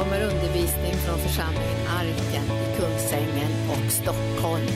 [0.00, 4.66] kommer undervisning från församlingen Arken i Kungsängen och Stockholm.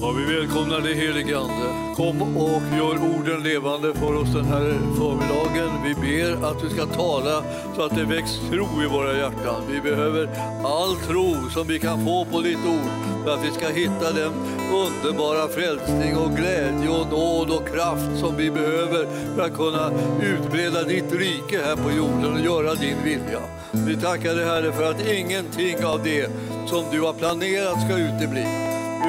[0.00, 1.75] Ja, vi välkomnar dig helige Ande.
[1.96, 5.70] Kom och gör orden levande för oss den här förmiddagen.
[5.84, 7.42] Vi ber att du ska tala
[7.76, 9.62] så att det väcks tro i våra hjärtan.
[9.70, 10.28] Vi behöver
[10.64, 14.32] all tro som vi kan få på ditt ord för att vi ska hitta den
[14.72, 19.90] underbara frälsning och glädje och nåd och kraft som vi behöver för att kunna
[20.22, 23.40] utbreda ditt rike här på jorden och göra din vilja.
[23.72, 26.30] Vi tackar dig Herre för att ingenting av det
[26.66, 28.65] som du har planerat ska utebli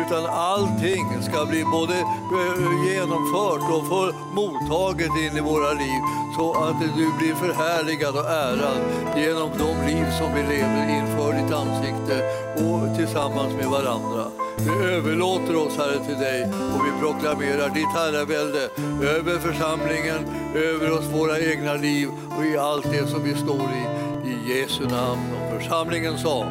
[0.08, 6.02] utan allting ska bli både eh, genomfört och för mottaget in i våra liv
[6.38, 8.80] så att du blir förhärligad och ärad
[9.18, 12.16] genom de liv som vi lever inför ditt ansikte
[12.56, 14.24] och tillsammans med varandra.
[14.58, 18.70] Vi överlåter oss, Herre, till dig och vi proklamerar ditt herravälde
[19.16, 20.20] över församlingen,
[20.56, 23.84] över oss våra egna liv och i allt det som vi står i.
[24.30, 25.22] I Jesu namn.
[25.34, 26.44] Och församlingen sa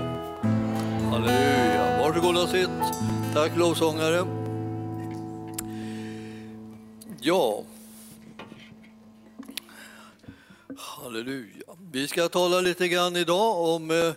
[1.11, 1.99] Halleluja.
[1.99, 3.16] Varsågod och sitt.
[3.37, 4.27] Tack lovsångare.
[7.21, 7.65] Ja.
[10.77, 11.65] Halleluja.
[11.93, 14.13] Vi ska tala lite grann idag om eh,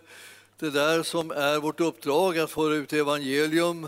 [0.59, 3.83] det där som är vårt uppdrag att föra ut evangelium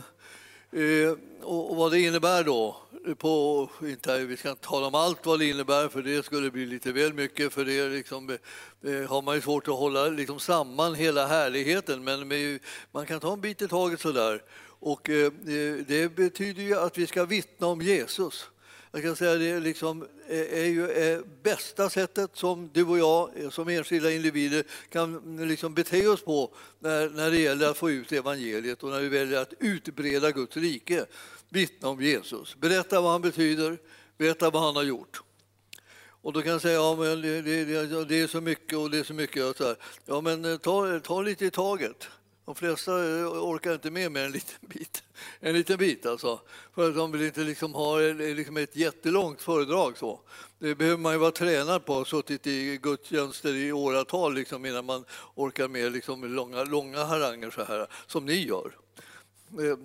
[0.71, 2.75] eh, och vad det innebär då.
[3.17, 6.65] På, inte, vi ska inte tala om allt vad det innebär för det skulle bli
[6.65, 10.95] lite väl mycket för det liksom, eh, har man ju svårt att hålla liksom, samman
[10.95, 12.59] hela härligheten men med,
[12.91, 14.41] man kan ta en bit i taget sådär.
[14.81, 18.49] Och eh, eh, det betyder ju att vi ska vittna om Jesus.
[18.91, 23.69] Jag kan säga det liksom eh, är ju bästa sättet som du och jag som
[23.69, 28.11] enskilda individer kan mm, liksom bete oss på när, när det gäller att få ut
[28.11, 31.05] evangeliet och när vi väljer att utbreda Guds rike.
[31.49, 33.77] Vittna om Jesus, berätta vad han betyder,
[34.17, 35.21] berätta vad han har gjort.
[36.21, 38.97] Och då kan jag säga ja, men det, det, det är så mycket och det
[38.97, 39.43] är så mycket.
[39.43, 39.75] Och så här.
[40.05, 42.07] Ja, men ta, ta lite i taget.
[42.45, 45.03] De flesta eh, orkar inte med mer än en liten bit.
[45.39, 46.39] En liten bit alltså.
[46.75, 49.97] För att de vill inte liksom ha eh, liksom ett jättelångt föredrag.
[49.97, 50.19] Så.
[50.59, 55.05] Det behöver man ju vara tränad på, suttit i gudstjänster i åratal liksom, innan man
[55.35, 58.71] orkar med liksom, långa, långa haranger så här, som ni gör.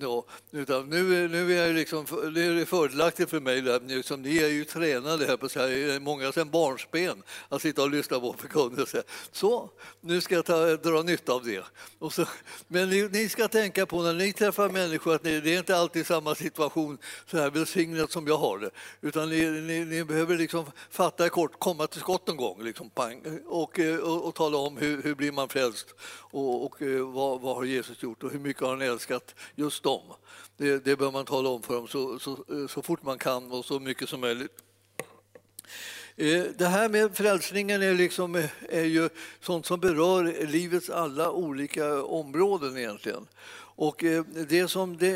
[0.01, 4.23] Ja, utan nu, nu är liksom det, liksom, det är fördelaktigt för mig, där, liksom,
[4.23, 7.91] ni är ju tränade här på så här, eh, många sedan barnsben att sitta och
[7.91, 9.03] lyssna på förkunnelse.
[9.33, 11.65] Så, nu ska jag ta, dra nytta av det.
[11.99, 12.25] Och så,
[12.69, 15.77] men ni, ni, ska tänka på när ni träffar människor att ni, det är inte
[15.77, 18.71] alltid samma situation så här välsignat som jag har det.
[19.01, 23.41] Utan ni, ni, ni behöver liksom fatta kort, komma till skott någon gång liksom, pang,
[23.47, 25.95] och, eh, och, och, tala om hur, hur blir man frälst
[26.31, 29.83] och, och eh, vad, vad har Jesus gjort och hur mycket har han älskat just
[29.83, 30.03] dem.
[30.57, 33.65] Det, det bör man tala om för dem så, så, så fort man kan och
[33.65, 34.63] så mycket som möjligt.
[36.19, 39.09] Eh, det här med frälsningen är, liksom, eh, är ju
[39.41, 43.27] sånt som berör livets alla olika områden egentligen.
[43.79, 45.09] Och eh, det, som det,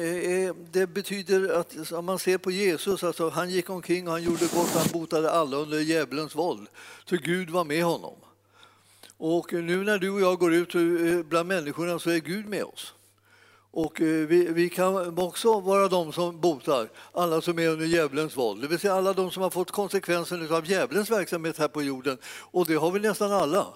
[0.43, 4.23] är, det betyder att om man ser på Jesus, alltså han gick omkring och han
[4.23, 6.69] gjorde gott, han botade alla under djävulens våld.
[7.05, 8.15] Så Gud var med honom.
[9.17, 10.73] Och nu när du och jag går ut
[11.29, 12.95] bland människorna så är Gud med oss.
[13.73, 18.37] Och eh, vi, vi, kan också vara de som botar alla som är under djävulens
[18.37, 21.83] våld, det vill säga alla de som har fått konsekvensen av djävulens verksamhet här på
[21.83, 22.19] jorden.
[22.25, 23.67] Och det har vi nästan alla.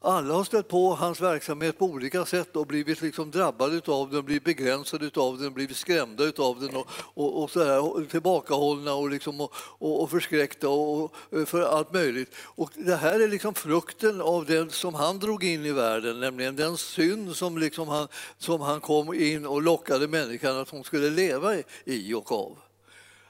[0.00, 4.24] Alla har stött på hans verksamhet på olika sätt och blivit liksom drabbade av den,
[4.24, 9.10] blivit begränsade av den, blivit skrämda av den och, och, och så här, tillbakahållna och,
[9.10, 12.34] liksom, och, och, och förskräckta och, eh, för allt möjligt.
[12.44, 16.56] Och det här är liksom frukten av det som han drog in i världen, nämligen
[16.56, 18.08] den synd som, liksom han,
[18.38, 21.54] som han kom in och lockade människan att hon skulle leva
[21.84, 22.58] i och av.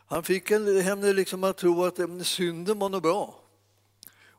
[0.07, 3.48] Han fick henne liksom att tro att eh, synden var något bra.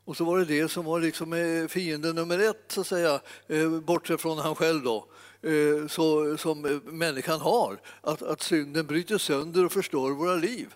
[0.09, 2.87] Och så var det det som var liksom eh, fiende fienden nummer ett, så att
[2.87, 5.07] säga, eh, bortsett från han själv då,
[5.41, 7.79] eh, så, som människan har.
[8.01, 10.73] Att, att synden bryter sönder och förstör våra liv.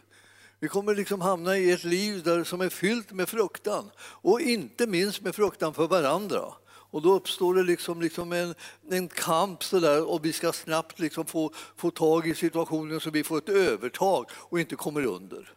[0.59, 4.87] Vi kommer liksom hamna i ett liv där, som är fyllt med fruktan och inte
[4.87, 6.41] minst med fruktan för varandra.
[6.65, 8.55] Och då uppstår det liksom, liksom en,
[8.89, 13.09] en kamp så där, och vi ska snabbt liksom få, få tag i situationen så
[13.09, 15.53] vi får ett övertag och inte kommer under.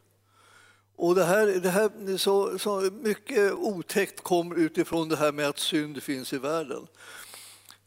[0.97, 5.59] Och det här, det här så, så mycket otäckt kom utifrån det här med att
[5.59, 6.87] synd finns i världen.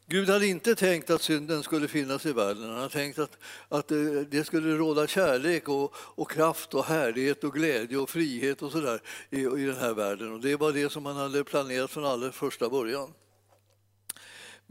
[0.06, 2.62] Gud hade inte tänkt att synden skulle finnas i världen.
[2.62, 3.88] Han hade tänkt att, att
[4.28, 9.02] det skulle råda kärlek och, och kraft och härlighet och glädje och frihet och sådär
[9.30, 10.32] i, i den här världen.
[10.32, 13.12] Och det var det som han hade planerat från allra första början.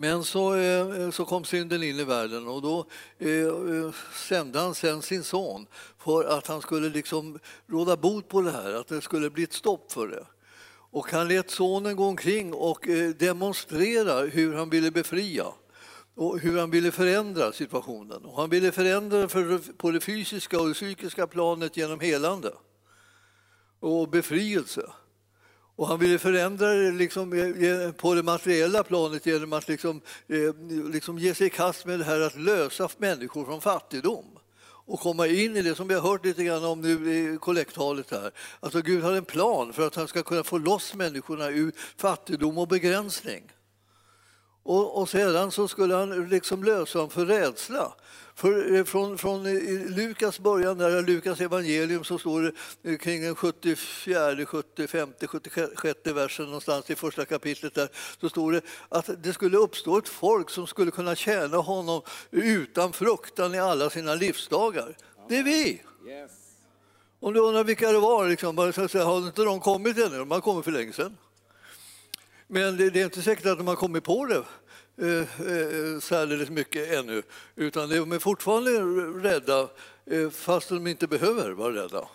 [0.01, 2.85] Men så, eh, så kom synden in i världen och då
[3.17, 5.67] eh, eh, sände han sen sin son
[5.97, 9.53] för att han skulle liksom råda bot på det här, att det skulle bli ett
[9.53, 10.25] stopp för det.
[10.91, 15.45] Och han lät sonen gå omkring och eh, demonstrera hur han ville befria
[16.15, 18.25] och hur han ville förändra situationen.
[18.25, 22.51] Och han ville förändra för, på det fysiska och det psykiska planet genom helande
[23.79, 24.89] och befrielse.
[25.79, 30.01] Och han ville förändra det liksom eh, eh, på det materiella planet genom att liksom,
[30.27, 34.25] eh, liksom ge sig i kast med det här att lösa människor från fattigdom
[34.61, 38.11] och komma in i det som vi har hört lite grann om nu i kollekttalet
[38.11, 38.31] här.
[38.59, 42.57] Alltså Gud har en plan för att han ska kunna få loss människorna ur fattigdom
[42.57, 43.43] och begränsning.
[44.69, 47.93] Och, och sedan så skulle han liksom lösa dem för rädsla.
[48.35, 49.43] För eh, från, från
[49.95, 55.09] Lukas början, där Lukas evangelium, så står det kring den 74, 75,
[55.75, 57.89] 76 versen någonstans i första kapitlet där,
[58.21, 62.01] så står det att det skulle uppstå ett folk som skulle kunna tjäna honom
[62.31, 64.97] utan fruktan i alla sina livsdagar.
[65.29, 65.81] Det är vi!
[67.19, 70.17] Om du undrar vilka det var, liksom, har inte de kommit ännu?
[70.17, 71.17] De har kommit för länge sedan.
[72.51, 74.45] Men det, är inte säkert att de har kommit på det eh, eh,
[75.01, 77.23] Eh, eh, särdeles mycket ännu.
[77.55, 78.71] Utan de är fortfarande
[79.29, 79.69] rädda
[80.05, 82.07] eh, fast de inte behöver vara rädda.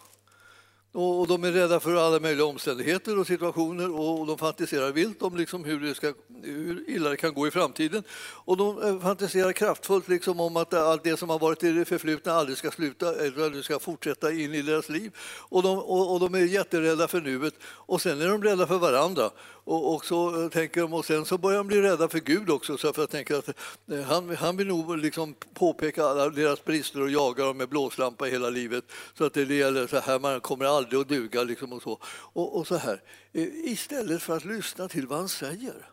[0.93, 5.37] Och de är rädda för alla möjliga omständigheter och situationer och de fantiserar vilt om
[5.37, 8.03] liksom hur, det ska, hur illa det kan gå i framtiden.
[8.45, 11.85] Och de eh, fantiserar kraftfullt liksom om att allt det som har varit i det
[11.85, 15.13] förflutna aldrig ska sluta eller aldrig ska fortsätta in i deras liv.
[15.49, 18.79] Och de, och, och de är jätterädda för nuet och sen är de rädda för
[18.79, 19.31] varandra.
[19.65, 22.51] Och, och, så eh, tänker de, och sen så börjar de bli rädda för Gud
[22.51, 23.49] också så för jag tänker att
[23.91, 28.25] eh, han, han vill nog liksom påpeka alla deras brister och jaga dem med blåslampa
[28.25, 28.85] hela livet.
[29.19, 31.43] Så att det gäller så här, man kommer aldrig att duga.
[31.43, 31.99] Liksom och så.
[32.07, 33.03] Och, och så här.
[33.33, 35.89] Eh, istället för att lyssna till vad han säger.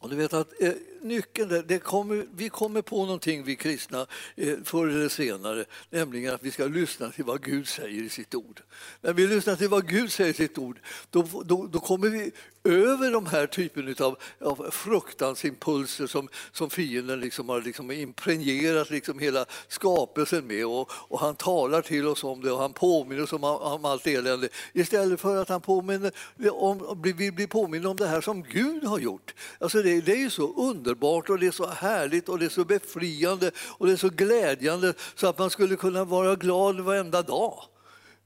[0.00, 4.06] Och du vet att eh, nyckeln där, det kommer, vi kommer på någonting vi kristna
[4.36, 8.34] eh, förr eller senare, nämligen att vi ska lyssna till vad Gud säger i sitt
[8.34, 8.62] ord.
[9.00, 10.80] När vi lyssnar till vad Gud säger i sitt ord,
[11.10, 12.32] då, då, då kommer vi
[12.64, 19.18] över de här typen av, av fruktansimpulser som, som fienden liksom har liksom impregnerat liksom
[19.18, 20.66] hela skapelsen med.
[20.66, 24.06] Och, och, han talar till oss om det och han påminner oss om, om allt
[24.06, 26.12] elände istället för att han påminner
[26.52, 29.34] om, vi blir påminna om det här som Gud har gjort.
[29.58, 30.87] Alltså det, det är så underbart
[31.30, 34.94] och det är så härligt och det är så befriande och det är så glädjande
[35.14, 37.62] så att man skulle kunna vara glad varenda dag.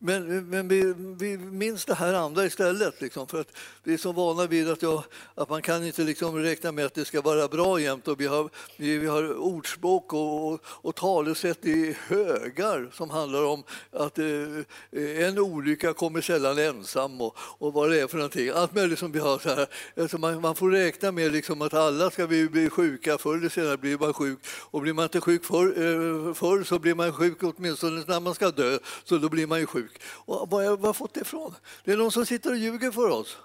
[0.04, 3.00] Men, men vi, vi minns det här andra istället.
[3.00, 5.04] Liksom, för att vi är så vana vid att, jag,
[5.34, 8.08] att man kan inte liksom räkna med att det ska vara bra jämt.
[8.08, 13.44] Och vi, har, vi, vi har ordspråk och, och, och talesätt i högar som handlar
[13.44, 18.48] om att eh, en olycka kommer sällan ensam och, och vad det är för någonting.
[18.48, 19.38] Allt möjligt som vi har.
[19.38, 19.66] Så här.
[19.96, 23.19] Alltså man, man får räkna med liksom att alla ska vi bli sjuka.
[23.19, 24.38] Förr eller senare blir man sjuk.
[24.46, 28.34] Och blir man inte sjuk förr, eh, förr så blir man sjuk åtminstone när man
[28.34, 28.78] ska dö.
[29.05, 30.03] Så då blir man ju sjuk sjuk.
[30.05, 31.55] Och var har jag fått det ifrån?
[31.85, 33.37] Det är någon som sitter och ljuger för oss.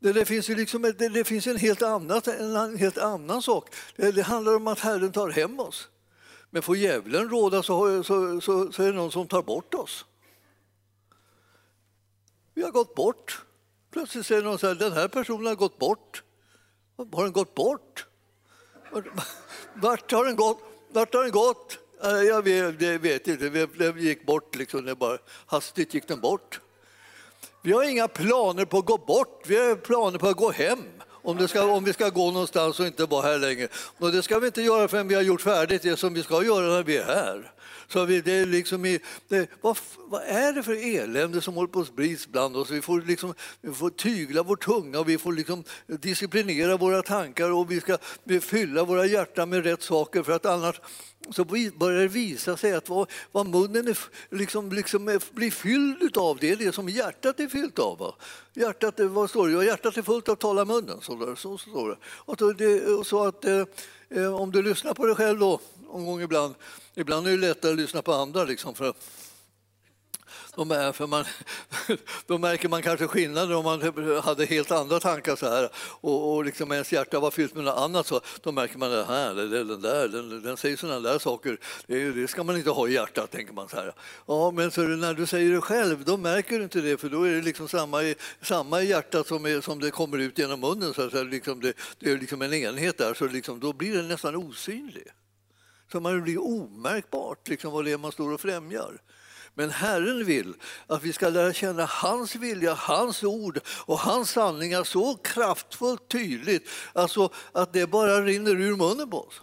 [0.00, 3.74] Det, det finns ju liksom, det, det, finns en helt, annat, en helt annan sak.
[3.96, 5.88] Det, det, handlar om att Herren tar hem oss.
[6.50, 10.04] Men får djävulen råda så, så, så, så är det någon som tar bort oss.
[12.54, 13.44] Vi har gått bort.
[13.90, 16.22] Plötsligt säger någon så här, den här personen har gått bort.
[16.96, 18.06] Har den gått bort?
[19.74, 20.60] Vart har den gått?
[20.92, 21.78] Vart har den gått?
[22.02, 26.60] Jag vet, vet inte, den gick bort liksom, det bara, hastigt gick den bort.
[27.62, 30.84] Vi har inga planer på att gå bort, vi har planer på att gå hem.
[31.22, 33.68] Om, ska, om vi ska gå någonstans och inte vara här längre.
[33.98, 36.44] Och det ska vi inte göra förrän vi har gjort färdigt det som vi ska
[36.44, 37.52] göra när vi är här.
[37.88, 41.68] Så vi, det är liksom i, det, vad, vad, är det för elände som håller
[41.68, 42.70] på att sprids bland oss?
[42.70, 47.50] Vi får, liksom, vi får tygla vår tunga och vi får liksom disciplinera våra tankar
[47.50, 47.98] och vi ska
[48.40, 50.80] fylla våra hjärtan med rätt saker för att annars
[51.30, 53.98] så börjar det visa sig att vad, vad munnen är,
[54.30, 58.14] liksom, liksom är, blir fylld av, det är det som hjärtat är fyllt av.
[58.54, 59.64] Hjärtat, vad står det?
[59.64, 61.96] Hjärtat är fullt av tala munnen, så, där, så står det.
[62.04, 63.64] Och så, det, så att, eh,
[64.10, 66.54] eh, om du lyssnar på dig själv då, någon gång ibland,
[66.94, 68.44] ibland är det lättare att lyssna på andra.
[68.44, 68.94] Liksom, för
[70.58, 71.24] de är, för man,
[72.26, 73.82] då märker man kanske skillnader om man
[74.22, 77.78] hade helt andra tankar så här och, och liksom ens hjärta var fyllt med något
[77.78, 81.58] annat så då märker man det här, den där, den, den säger sådana där saker.
[81.86, 83.92] Det, det, ska man inte ha i hjärtat, tänker man så här.
[84.26, 87.22] Ja, men så när du säger det själv, då märker du inte det för då
[87.22, 90.60] är det liksom samma i, samma i hjärtat som, är, som det kommer ut genom
[90.60, 90.94] munnen.
[90.94, 94.02] Så, så liksom det, det, är liksom en enhet där, så liksom, då blir det
[94.02, 95.06] nästan osynlig.
[95.92, 99.00] Så man blir omärkbart liksom, vad det är man står och främjar.
[99.54, 100.54] Men Herren vill
[100.86, 106.68] att vi ska lära känna hans vilja, hans ord och hans sanningar så kraftfullt tydligt
[106.92, 109.40] alltså att det bara rinner ur munnen på oss.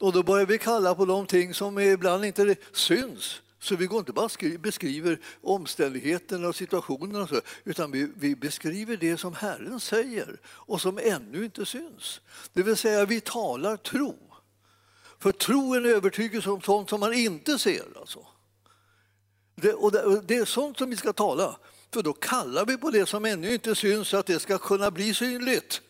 [0.00, 3.42] Och då börjar vi kalla på de ting som ibland inte syns.
[3.58, 4.28] Så vi går inte bara
[4.58, 10.80] beskriver omständigheterna och situationerna, och så, utan vi, vi, beskriver det som Herren säger och
[10.80, 12.20] som ännu inte syns.
[12.52, 14.25] Det vill säga, vi talar tro.
[15.18, 17.84] För tro är en övertygelse om sånt som man inte ser.
[18.00, 18.26] Alltså.
[19.54, 21.56] Det, och det, det är sånt som vi ska tala,
[21.94, 24.90] för då kallar vi på det som ännu inte syns så att det ska kunna
[24.90, 25.80] bli synligt.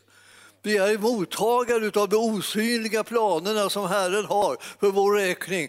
[0.62, 5.68] Vi är mottagare av de osynliga planerna som Herren har för vår räkning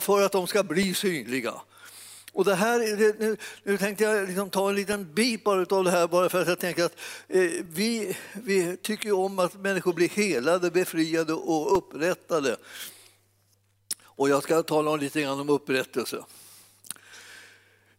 [0.00, 1.54] för att de ska bli synliga.
[2.34, 2.78] Och det här,
[3.18, 6.48] nu, nu tänkte jag liksom ta en liten bit av det här bara för att
[6.48, 6.96] jag tänker att
[7.28, 12.56] eh, vi, vi tycker om att människor blir helade, befriade och upprättade.
[14.04, 16.24] Och jag ska tala lite grann om upprättelse.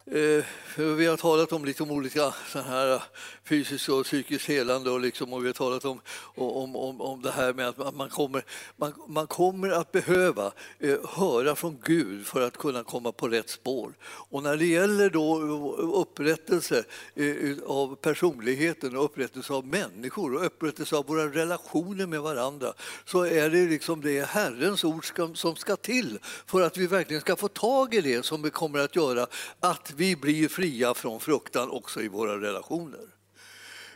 [0.06, 3.04] Eh, vi har talat om liksom olika här
[3.46, 6.02] fysiskt och psykiskt helande och, liksom, och vi har talat om,
[6.36, 8.46] om, om, om det här med att man kommer,
[8.78, 13.50] man, man kommer att behöva eh, höra från Gud för att kunna komma på rätt
[13.50, 13.94] spår.
[14.04, 15.38] Och när det gäller då
[15.76, 16.84] upprättelse
[17.16, 22.74] eh, av personligheten och upprättelse av människor och upprättelse av våra relationer med varandra
[23.06, 27.22] så är det liksom det Herrens ord ska, som ska till för att vi verkligen
[27.22, 29.28] ska få tag i det som vi kommer att göra
[29.60, 33.16] att vi blir fria från fruktan också i våra relationer.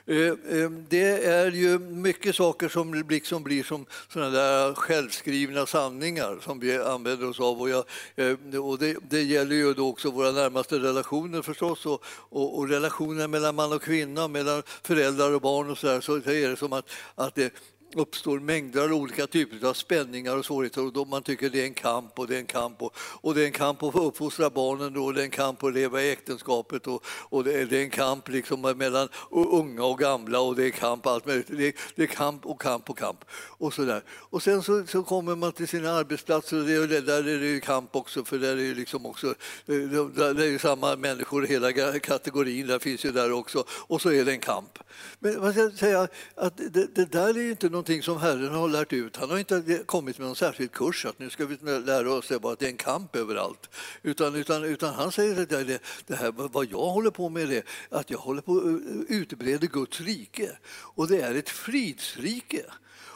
[0.10, 6.38] Eh, eh, det är ju mycket saker som liksom blir som såna där självskrivna sanningar
[6.42, 7.62] som vi använder oss av.
[7.62, 7.86] Och, jag,
[8.16, 12.70] eh, och det, det, gäller ju då också våra närmaste relationer förstås och, och, och
[12.70, 16.02] relationer mellan man och kvinna, mellan föräldrar och barn och så där.
[16.02, 17.54] Så är det som att, att det,
[17.96, 21.66] uppstår mängder av olika typer av spänningar och svårigheter och då man tycker det är
[21.66, 24.50] en kamp och det är en kamp och, och det är en kamp att uppfostra
[24.50, 27.66] barnen då, och det är en kamp att leva i äktenskapet och, och det, är,
[27.66, 31.48] det är en kamp liksom mellan unga och gamla och det är kamp allt möjligt.
[31.50, 34.04] Det är, det är kamp och kamp och kamp och så där.
[34.10, 37.60] Och sen så, så kommer man till sina arbetsplatser och det, där är det ju
[37.60, 42.00] kamp också för där är det liksom också eh, där är ju samma människor hela
[42.00, 44.80] kategorin, där finns ju där också och så är det en kamp.
[45.20, 48.70] Men man ska säga att det, det där är ju inte någonting som Herren har
[48.70, 49.18] lärt ut.
[49.18, 52.60] Han har inte kommit med någon särskild kurs att nu ska vi lära oss att
[52.60, 53.70] det är en kamp överallt.
[54.04, 57.64] Utan, utan, utan han säger att det, det här, vad jag håller på med är
[57.90, 60.58] att jag håller på att utbreda Guds rike.
[60.96, 62.66] Och det är ett fridsrike.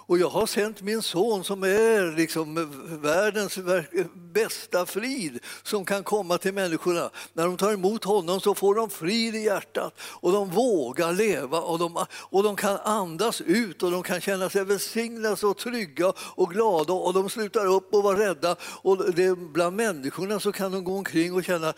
[0.06, 2.70] Och jag har sänt min son som är liksom
[3.02, 3.60] världens
[4.34, 7.10] bästa frid som kan komma till människorna.
[7.34, 11.62] När de tar emot honom så får de frid i hjärtat och de vågar leva
[11.62, 16.14] och de, och de kan andas ut och de kan känna sig välsignade och trygga
[16.18, 18.56] och glada och de slutar upp och vara rädda.
[18.62, 21.74] Och det, bland människorna så kan de gå omkring och känna,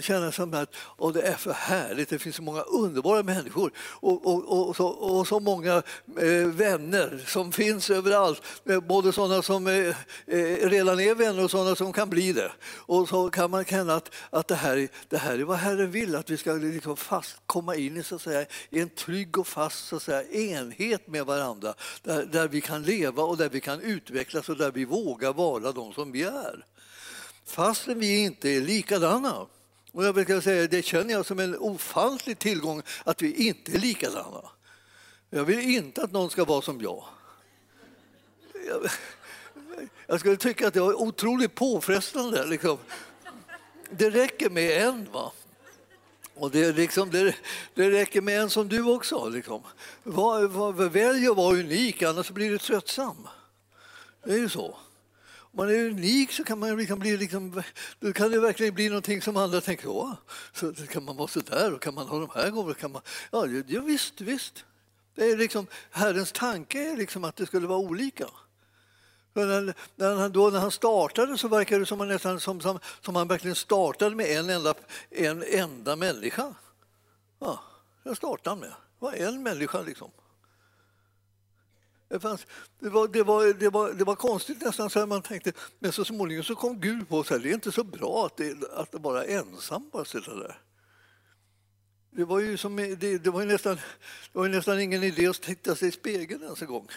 [0.00, 4.26] känna som att och det är för härligt, det finns så många underbara människor och,
[4.26, 5.82] och, och, och så, och så många
[6.20, 8.42] eh, vänner som finns överallt.
[8.64, 9.88] Eh, både sådana som är,
[10.26, 12.52] eh, redan är vänner och sådana som kan bli det.
[12.62, 16.16] Och så kan man känna att, att det, här, det här är vad Herren vill,
[16.16, 19.46] att vi ska liksom fast komma in i, så att säga, i en trygg och
[19.46, 21.74] fast så att säga, enhet med varandra.
[22.02, 25.72] Där, där vi kan leva och där vi kan utvecklas och där vi vågar vara
[25.72, 26.64] de som vi är.
[27.46, 29.46] Fastän vi inte är likadana.
[29.92, 33.78] Och jag brukar säga, det känner jag som en ofantlig tillgång att vi inte är
[33.78, 34.42] likadana.
[35.30, 37.04] Jag vill inte att någon ska vara som jag.
[40.06, 42.46] Jag skulle tycka att det var otroligt påfrestande.
[42.46, 42.78] Liksom.
[43.90, 45.12] Det räcker med en.
[45.12, 45.32] va?
[46.34, 47.34] Och det, liksom, det,
[47.74, 49.28] det räcker med en som du också.
[49.28, 49.62] Liksom.
[50.02, 53.28] Var, var, välj att vara unik, annars blir du tröttsam.
[54.24, 54.76] Det är ju så.
[55.52, 57.62] Om man är unik så kan, man liksom bli liksom,
[58.00, 60.12] då kan det verkligen bli någonting som andra tänker, åh,
[60.52, 63.02] så kan man vara så där och kan man ha de här gåvorna?
[63.30, 64.64] Ja, ja, visst, visst.
[65.14, 68.26] Det är liksom, Herrens tanke är liksom att det skulle vara olika.
[69.32, 73.16] När, när, han, då, när han startade så verkade det som, nästan, som, som, som
[73.16, 74.74] han verkligen startade med en enda,
[75.10, 76.54] en enda människa.
[77.38, 77.60] Ja,
[78.02, 78.68] jag startade han med.
[78.68, 80.10] Det var en människa liksom.
[82.08, 82.46] Det, fanns,
[82.78, 86.04] det, var, det, var, det, var, det var konstigt nästan, så man tänkte, men så
[86.04, 88.98] småningom så kom Gud på att det är inte så bra att det, att det
[88.98, 90.58] bara är ensam bara sitta där.
[92.10, 93.76] Det var ju, som, det, det var nästan,
[94.32, 96.88] det var nästan ingen idé att titta sig i spegeln ens en gång.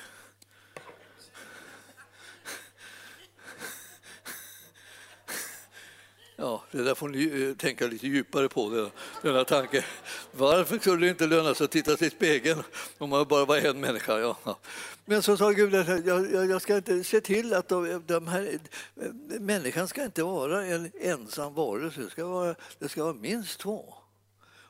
[6.36, 8.90] Ja, det där får ni eh, tänka lite djupare på,
[9.22, 9.86] denna tanke.
[10.32, 12.64] Varför skulle det inte löna sig att titta sig i spegeln
[12.98, 14.20] om man bara var en människa?
[14.20, 14.60] Ja.
[15.06, 18.60] Men så sa Gud att jag, jag, ska inte se till att de, de här,
[19.02, 23.60] eh, människan ska inte vara en ensam varelse, det ska vara, det ska vara minst
[23.60, 23.96] två.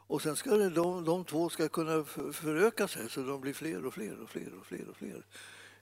[0.07, 2.03] Och sen ska det, de, de två ska kunna
[2.33, 5.25] föröka sig så de blir fler och fler och fler och fler och fler.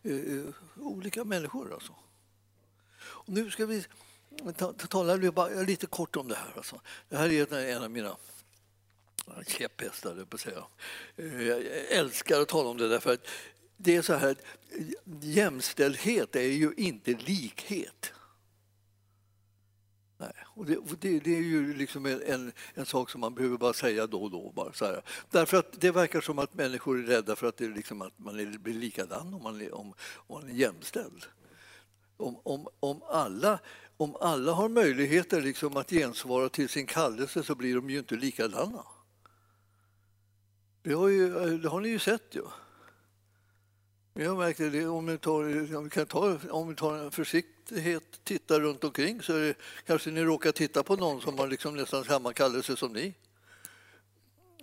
[0.03, 1.95] Eh, olika människor alltså.
[3.01, 3.85] Och nu ska vi
[4.89, 5.15] tala
[5.65, 6.53] lite kort om det här.
[6.55, 6.81] Alltså.
[7.09, 8.17] Det här är en av mina
[9.47, 10.63] käpphästar, på att säga.
[11.15, 13.27] Eh, jag älskar att tala om det därför att
[13.77, 14.41] det är så här att
[15.23, 18.13] jämställdhet är ju inte likhet.
[20.17, 23.73] Nej, och det, det, det, är ju liksom en, en, sak som man behöver bara
[23.73, 24.51] säga då och då.
[24.55, 25.01] Bara så här.
[25.31, 28.35] Därför att det verkar som att människor är rädda för att, det liksom att man
[28.35, 31.25] blir likadan om man är, om, om man är jämställd.
[32.17, 33.59] Om, om, om, alla,
[34.01, 38.15] om alla har möjligheter liksom att gensvara till sin kallelse så blir de ju inte
[38.15, 38.83] likadana.
[40.83, 42.35] Det har, ju, det har ni ju sett.
[42.35, 42.43] ju.
[44.13, 48.03] Jag märkte det, om vi, tar, om vi kan ta, om vi tar en försiktighet,
[48.23, 49.53] tittar runt omkring så det,
[49.85, 53.13] kanske ni råkar titta på någon som har liksom nästan samma kallelse som ni.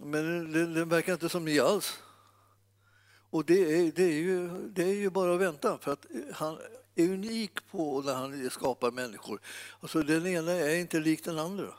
[0.01, 1.99] Men det, det verkar inte som ni alls.
[3.31, 6.59] Och det är, det, är ju, det är ju bara att vänta, för att han
[6.99, 9.41] är unik på när han skapar människor.
[9.81, 11.75] Alltså den ena är inte lik den andra.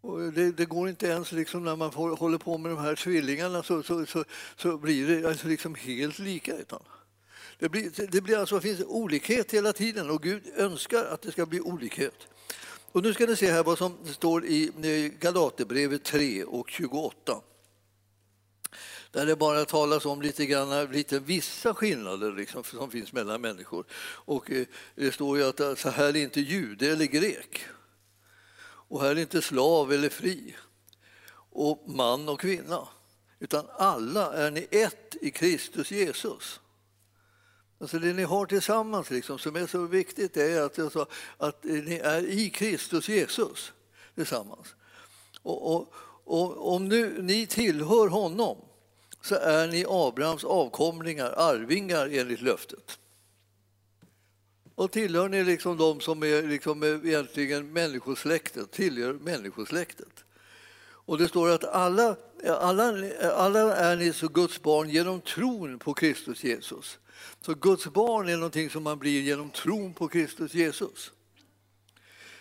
[0.00, 2.96] Och det, det, går inte ens liksom när man får, håller på med de här
[2.96, 4.24] tvillingarna så, så, så,
[4.56, 6.56] så blir det alltså liksom helt lika.
[6.56, 6.82] Utan
[7.58, 11.46] det, blir, det, blir alltså, finns olikhet hela tiden och Gud önskar att det ska
[11.46, 12.26] bli olikhet.
[12.92, 17.40] Och nu ska ni se här vad som står i Galaterbrevet 3 och 28
[19.14, 23.84] där det bara talas om lite, grann, lite vissa skillnader liksom, som finns mellan människor.
[24.02, 27.64] Och eh, det står ju att eh, så här är inte jude eller grek.
[28.88, 30.56] Och här är inte slav eller fri.
[31.50, 32.88] Och man och kvinna.
[33.38, 36.60] Utan alla är ni ett i Kristus Jesus.
[37.80, 41.06] Alltså det ni har tillsammans liksom, som är så viktigt är att, alltså,
[41.38, 43.72] att ni är i Kristus Jesus
[44.14, 44.74] tillsammans.
[45.42, 45.94] Och, och,
[46.24, 48.58] och om nu ni tillhör honom
[49.24, 52.98] så är ni Abrahams avkomlingar, arvingar enligt löftet.
[54.74, 60.24] Och tillhör ni liksom de som är liksom egentligen människosläktet, tillhör människosläktet.
[61.06, 62.94] Och det står att alla, alla,
[63.34, 66.98] alla är ni så Guds barn genom tron på Kristus Jesus.
[67.40, 71.12] Så Guds barn är någonting som man blir genom tron på Kristus Jesus.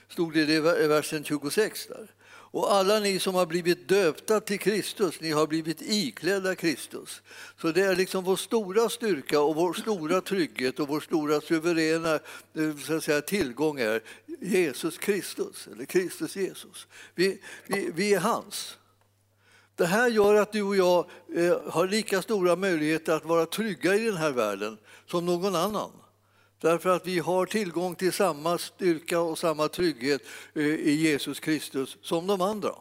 [0.08, 2.12] Stod det i versen 26 där.
[2.54, 7.22] Och alla ni som har blivit döpta till Kristus, ni har blivit iklädda Kristus.
[7.62, 12.14] Så det är liksom vår stora styrka och vår stora trygghet och vår stora suveräna
[12.14, 14.02] eh, så att säga, tillgång är
[14.42, 16.88] Jesus Kristus, eller Kristus Jesus.
[17.16, 18.78] Vi, vi, vi är hans.
[19.76, 23.96] Det här gör att du och jag eh, har lika stora möjligheter att vara trygga
[23.96, 25.92] i den här världen som någon annan.
[26.64, 30.22] Därför att vi har tillgång till samma styrka och samma trygghet
[30.54, 32.72] eh, i Jesus Kristus som de andra.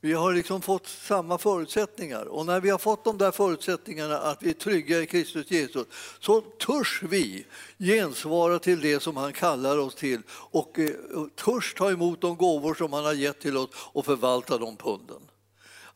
[0.00, 4.42] Vi har liksom fått samma förutsättningar och när vi har fått de där förutsättningarna att
[4.42, 5.86] vi är trygga i Kristus Jesus
[6.20, 7.46] så törs vi
[7.78, 10.90] gensvara till det som han kallar oss till och eh,
[11.44, 15.20] törs ta emot de gåvor som han har gett till oss och förvalta de punden.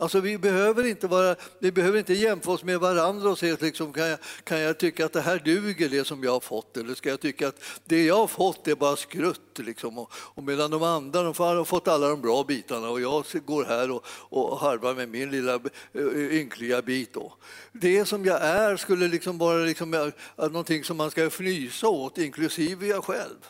[0.00, 3.92] Alltså vi, behöver inte vara, vi behöver inte jämföra oss med varandra och se liksom,
[3.92, 6.94] kan, jag, kan jag tycka att det här duger, det som jag har fått, eller
[6.94, 9.58] ska jag tycka att det jag har fått är bara skrutt?
[9.58, 13.24] Liksom, och, och medan de andra de har fått alla de bra bitarna och jag
[13.44, 15.54] går här och, och harvar med min lilla
[15.92, 17.14] eh, ynkliga bit.
[17.14, 17.34] Då.
[17.72, 21.88] Det som jag är skulle liksom vara liksom, eh, eh, någonting som man ska fnysa
[21.88, 23.46] åt, inklusive jag själv.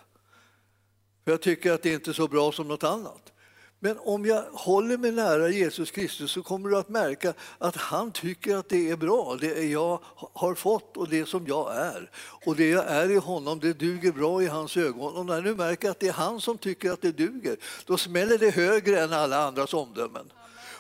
[1.24, 3.32] För jag tycker att det är inte är så bra som något annat.
[3.80, 8.12] Men om jag håller mig nära Jesus Kristus så kommer du att märka att han
[8.12, 10.00] tycker att det är bra, det jag
[10.32, 12.10] har fått och det som jag är.
[12.46, 15.16] Och det jag är i honom, det duger bra i hans ögon.
[15.16, 18.38] Och när du märker att det är han som tycker att det duger, då smäller
[18.38, 20.32] det högre än alla andras omdömen.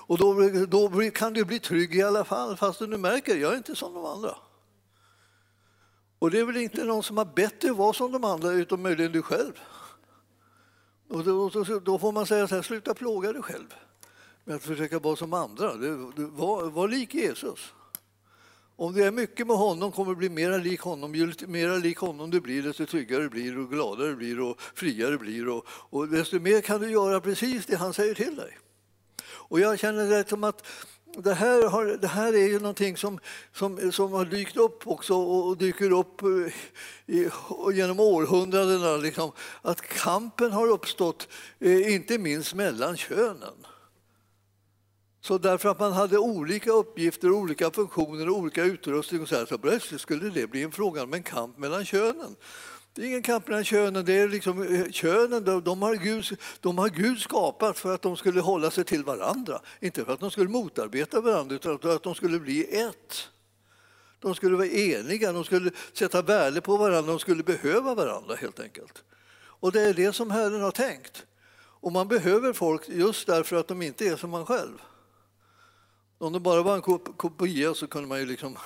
[0.08, 0.34] Och då,
[0.66, 3.76] då kan du bli trygg i alla fall, fast du märker att jag är inte
[3.76, 4.34] som de andra.
[6.18, 8.82] Och det är väl inte någon som har bett att vara som de andra, utom
[8.82, 9.52] möjligen du själv.
[11.08, 13.74] Och då, då, då, får man säga så här, sluta plåga dig själv
[14.44, 15.72] med att försöka vara som andra.
[16.16, 17.72] Var, var lik Jesus.
[18.76, 21.14] Om det är mycket med honom kommer du bli mer lik honom.
[21.14, 25.48] Ju mer lik honom du blir, desto tryggare blir du, gladare blir och friare blir
[25.48, 28.58] och, och desto mer kan du göra precis det han säger till dig.
[29.24, 30.66] Och jag känner det som att
[31.16, 33.20] det här, har, det här är ju någonting som,
[33.52, 37.30] som, som har dykt upp också och dyker upp eh, i,
[37.74, 38.96] genom århundradena.
[38.96, 43.66] Liksom, att kampen har uppstått, eh, inte minst mellan könen.
[45.20, 49.46] Så därför att man hade olika uppgifter, olika funktioner och olika utrustning och så, här,
[49.46, 52.36] så plötsligt skulle det bli en fråga om en kamp mellan könen.
[52.98, 54.04] Det är ingen kamp mellan könen.
[54.04, 58.02] Det är liksom, eh, könen de, de, har Gud, de har Gud skapat för att
[58.02, 59.60] de skulle hålla sig till varandra.
[59.80, 63.28] Inte för att de skulle motarbeta varandra, utan för att de skulle bli ett.
[64.20, 68.60] De skulle vara eniga, de skulle sätta värde på varandra, de skulle behöva varandra helt
[68.60, 69.04] enkelt.
[69.38, 71.26] Och det är det som Herren har tänkt.
[71.56, 74.78] Och man behöver folk just därför att de inte är som man själv.
[76.18, 78.56] Om det bara var en kopia så kunde man ju liksom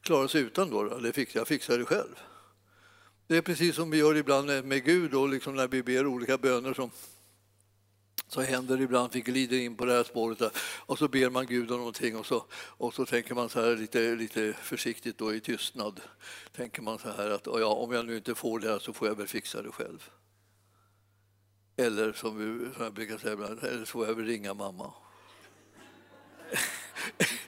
[0.00, 0.70] klara sig utan.
[0.70, 1.12] Då, då.
[1.32, 2.14] jag fixar det själv.
[3.26, 6.38] Det är precis som vi gör ibland med Gud och liksom när vi ber olika
[6.38, 6.90] böner som
[8.28, 11.08] så händer det ibland att vi glider in på det här spåret där, och så
[11.08, 14.52] ber man Gud om någonting och så, och så tänker man så här lite, lite
[14.52, 16.00] försiktigt då i tystnad.
[16.52, 19.08] Tänker man så här att ja, om jag nu inte får det här så får
[19.08, 20.10] jag väl fixa det själv.
[21.76, 24.92] Eller som, vi, som jag brukar säga ibland, eller så får jag väl ringa mamma.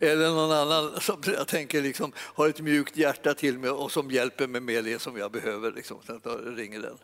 [0.00, 4.10] eller någon annan som jag tänker liksom, har ett mjukt hjärta till mig och som
[4.10, 5.72] hjälper mig med det som jag behöver.
[5.72, 5.98] Liksom.
[6.06, 6.20] Sen
[6.56, 6.98] ringer den.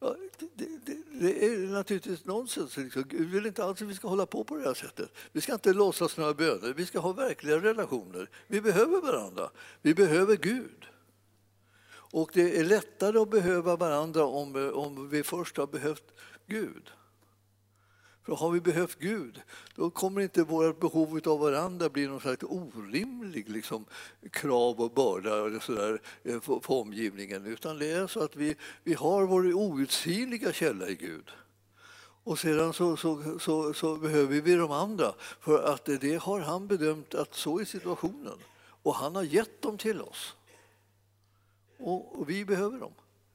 [0.00, 2.76] Ja, det, det, det, är naturligtvis nonsens.
[2.76, 3.04] Liksom.
[3.08, 5.12] Gud vill inte alls att vi ska hålla på på det här sättet.
[5.32, 6.74] Vi ska inte låtsas några böner.
[6.76, 8.30] Vi ska ha verkliga relationer.
[8.46, 9.50] Vi behöver varandra.
[9.82, 10.86] Vi behöver Gud.
[12.12, 16.04] Och det är lättare att behöva varandra om, om vi först har behövt
[16.46, 16.90] Gud.
[18.22, 19.42] För har vi behövt Gud,
[19.74, 23.84] då kommer inte vårt behov av varandra bli någon slags orimlig liksom,
[24.30, 27.46] krav och börda eller så där, eh, på, på omgivningen.
[27.46, 31.30] Utan det är så att vi, vi har vår outsinliga källa i Gud.
[32.24, 36.66] Och sedan så, så, så, så, behöver vi de andra, för att det har han
[36.66, 38.38] bedömt att så är situationen.
[38.82, 40.36] Och han har gett dem till oss.
[41.78, 42.92] Och, och vi behöver dem.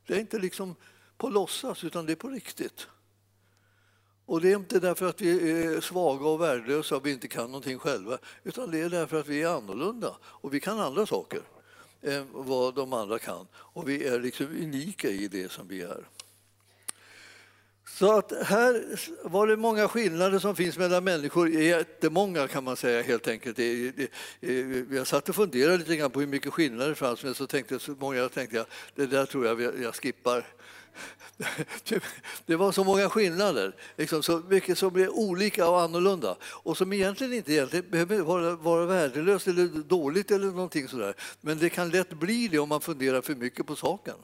[0.08, 0.76] Det är inte liksom
[1.18, 2.88] på låtsas, utan det är på riktigt.
[4.26, 7.46] Och det är inte därför att vi är svaga och värdelösa och vi inte kan
[7.46, 11.42] någonting själva, utan det är därför att vi är annorlunda och vi kan andra saker
[12.02, 13.48] än vad de andra kan.
[13.56, 16.08] Och vi är liksom unika i det som vi är.
[17.88, 23.02] Så att här var det många skillnader som finns mellan människor, jättemånga kan man säga
[23.02, 23.60] helt enkelt.
[24.92, 27.80] Jag satt och funderade lite grann på hur mycket skillnader det fanns, men så tänkte
[27.80, 30.46] så många tänkte jag, det där tror jag jag skippar.
[32.46, 36.94] Det var så många skillnader, liksom, så mycket som blev olika och annorlunda och som
[36.94, 41.16] egentligen inte egentligen behöver vara, vara värdelöst eller dåligt eller någonting sådär.
[41.42, 44.16] Men det kan lätt bli det om man funderar för mycket på saken.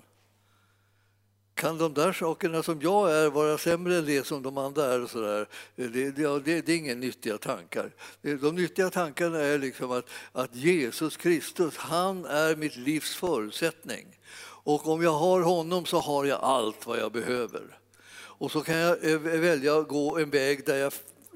[1.62, 5.04] Kan de där sakerna som jag är vara sämre än det som de andra är?
[5.04, 5.48] Och så där?
[5.76, 7.92] Det, det, det, det är inga nyttiga tankar.
[8.22, 14.20] De nyttiga tankarna är liksom att, att Jesus Kristus, han är mitt livs förutsättning.
[14.64, 17.80] Och om jag har honom så har jag allt vad jag behöver.
[18.14, 20.94] Och så kan jag eh, välja att gå en väg där jag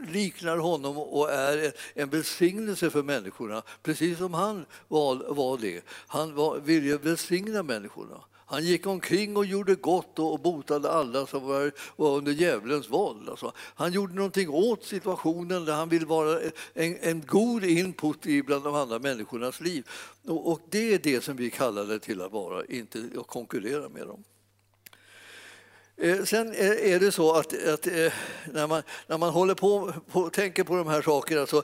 [0.08, 5.82] liknar honom och är en välsignelse för människorna, precis som han var, var det.
[6.08, 8.22] Han var, ville välsigna människorna.
[8.46, 13.30] Han gick omkring och gjorde gott och botade alla som var, under djävulens våld.
[13.30, 13.54] Alltså.
[13.58, 16.40] Han gjorde någonting åt situationen där han ville vara
[16.74, 19.88] en, en god input i bland de andra människornas liv.
[20.28, 24.08] Och det är det som vi kallar det till att vara, inte att konkurrera med
[24.08, 24.24] dem.
[25.98, 28.14] Eh, sen eh, är det så att, att eh,
[28.54, 31.64] när, man, när man håller på och tänker på de här sakerna så,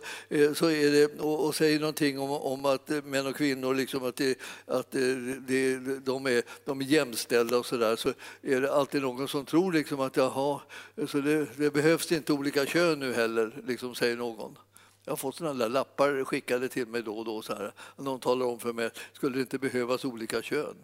[0.55, 4.15] så är det, och, och säger någonting om, om att män och kvinnor liksom att,
[4.15, 9.01] det, att det, de, är, de är jämställda och så där så är det alltid
[9.01, 10.61] någon som tror liksom att jaha,
[11.07, 14.57] så det, det behövs inte olika kön nu heller, liksom säger någon.
[15.05, 17.41] Jag har fått sådana där lappar skickade till mig då och då.
[17.41, 17.73] Så här.
[17.97, 20.75] Någon talar om för mig att skulle det inte behövas olika kön?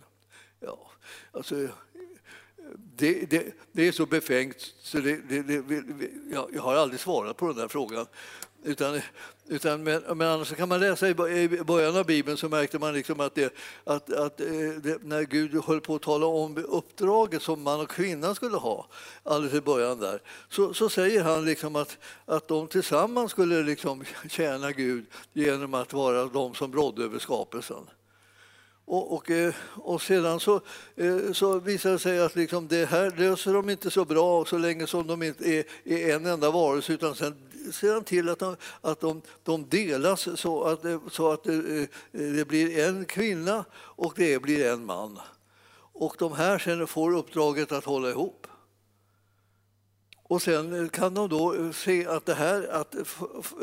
[0.59, 0.91] Ja,
[1.31, 1.67] alltså,
[2.95, 5.19] det, det, det, är så befängt så det,
[6.31, 8.05] jag, jag har aldrig svarat på den där frågan.
[8.63, 9.01] Utan,
[9.47, 11.13] utan, men, men annars kan man läsa i
[11.63, 13.53] början av Bibeln så märkte man liksom att, det,
[13.83, 14.47] att, att eh,
[14.83, 18.87] det, när Gud höll på att tala om uppdraget som man och kvinna skulle ha
[19.23, 24.03] alldeles i början där så, så säger han liksom att, att de tillsammans skulle liksom
[24.29, 27.87] tjäna Gud genom att vara de som rådde över skapelsen.
[28.89, 30.61] Och, och, eh, och, sedan så,
[30.95, 34.57] eh, så visar det sig att liksom det här löser de inte så bra så
[34.57, 37.35] länge som de inte är, är en enda varelse utan sen
[37.71, 41.87] ser han till att de, att de, de delas så att, eh, så att det,
[42.11, 45.19] det, blir en kvinna och det blir en man.
[45.93, 48.47] Och de här sen får uppdraget att hålla ihop.
[50.27, 52.95] Och sen eh, kan de då eh, se att det här att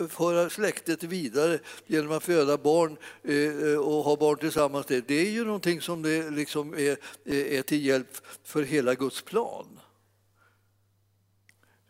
[0.08, 5.44] föra släktet vidare genom att föda barn eh, och ha barn tillsammans, det är ju
[5.44, 9.80] någonting som det liksom är, är till hjälp för hela Guds plan.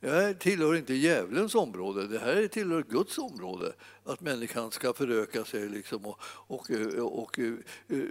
[0.01, 3.73] Det här tillhör inte djävulens område, det här tillhör Guds område.
[4.05, 7.39] Att människan ska föröka sig liksom och, och, och,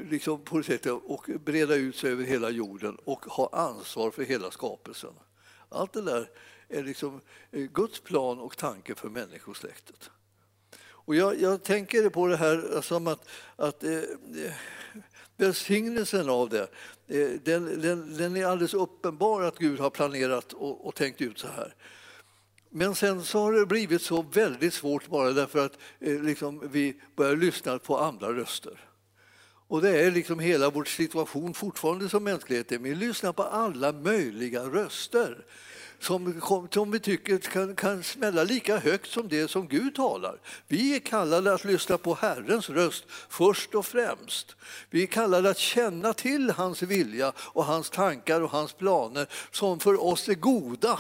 [0.10, 4.24] liksom på det sättet, och breda ut sig över hela jorden och ha ansvar för
[4.24, 5.14] hela skapelsen.
[5.70, 6.30] Allt det där
[6.74, 10.10] är liksom eh, Guds plan och tanke för människosläktet.
[11.06, 14.54] Och jag, jag tänker på det här eh, som att, att eh, eh,
[15.38, 16.68] välsignelsen av det,
[17.08, 21.40] eh, den, den, den, är alldeles uppenbar att Gud har planerat och, och, tänkt ut
[21.40, 21.76] så här.
[22.70, 27.02] Men sen så har det blivit så väldigt svårt bara därför att eh, liksom, vi
[27.16, 28.80] börjar lyssna på andra röster.
[29.68, 32.72] Och det är liksom hela vår situation fortfarande som mänsklighet.
[32.72, 35.46] Vi lyssnar på alla möjliga röster
[36.04, 40.40] som, som vi tycker kan, kan smälla lika högt som det som Gud talar.
[40.68, 44.56] Vi är kallade att lyssna på Herrens röst först och främst.
[44.90, 49.80] Vi är kallade att känna till hans vilja och hans tankar och hans planer som
[49.80, 51.00] för oss är goda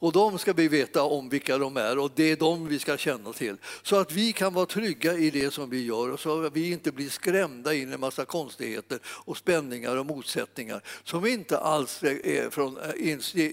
[0.00, 2.96] och de ska vi veta om vilka de är och det är de vi ska
[2.96, 3.56] känna till.
[3.82, 6.72] Så att vi kan vara trygga i det som vi gör och så att vi
[6.72, 12.02] inte blir skrämda in i en massa konstigheter och spänningar och motsättningar som inte alls
[12.02, 12.78] är från,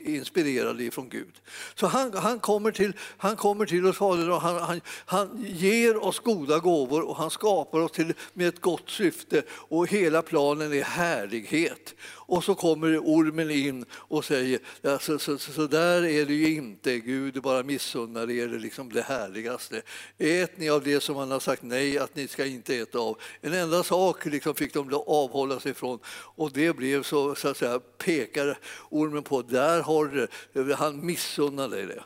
[0.06, 1.34] inspirerade från Gud.
[1.76, 6.04] Så han, han, kommer, till, han kommer till oss Fader och han, han, han ger
[6.04, 10.74] oss goda gåvor och han skapar oss till, med ett gott syfte och hela planen
[10.74, 11.96] är härlighet.
[12.28, 16.37] Och så kommer ormen in och säger ja, så, så, så, så där är det
[16.38, 19.82] ju inte, Gud bara missunnar er det, liksom det härligaste.
[20.18, 23.18] Ät ni av det som han har sagt nej att ni ska inte äta av.
[23.42, 26.00] En enda sak liksom fick de avhålla sig från
[26.36, 30.28] och det blev så, så att säga, pekar ormen på, där har du
[30.64, 32.04] det, han missunnar dig det.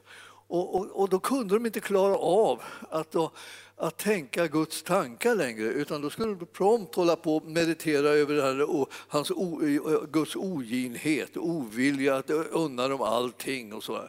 [0.47, 3.31] Och, och, och, då kunde de inte klara av att då,
[3.81, 8.35] att tänka Guds tankar längre utan då skulle de prompt hålla på och meditera över
[8.35, 9.31] det här, och hans,
[10.11, 14.01] Guds oginhet, ovilja att unna dem allting och så.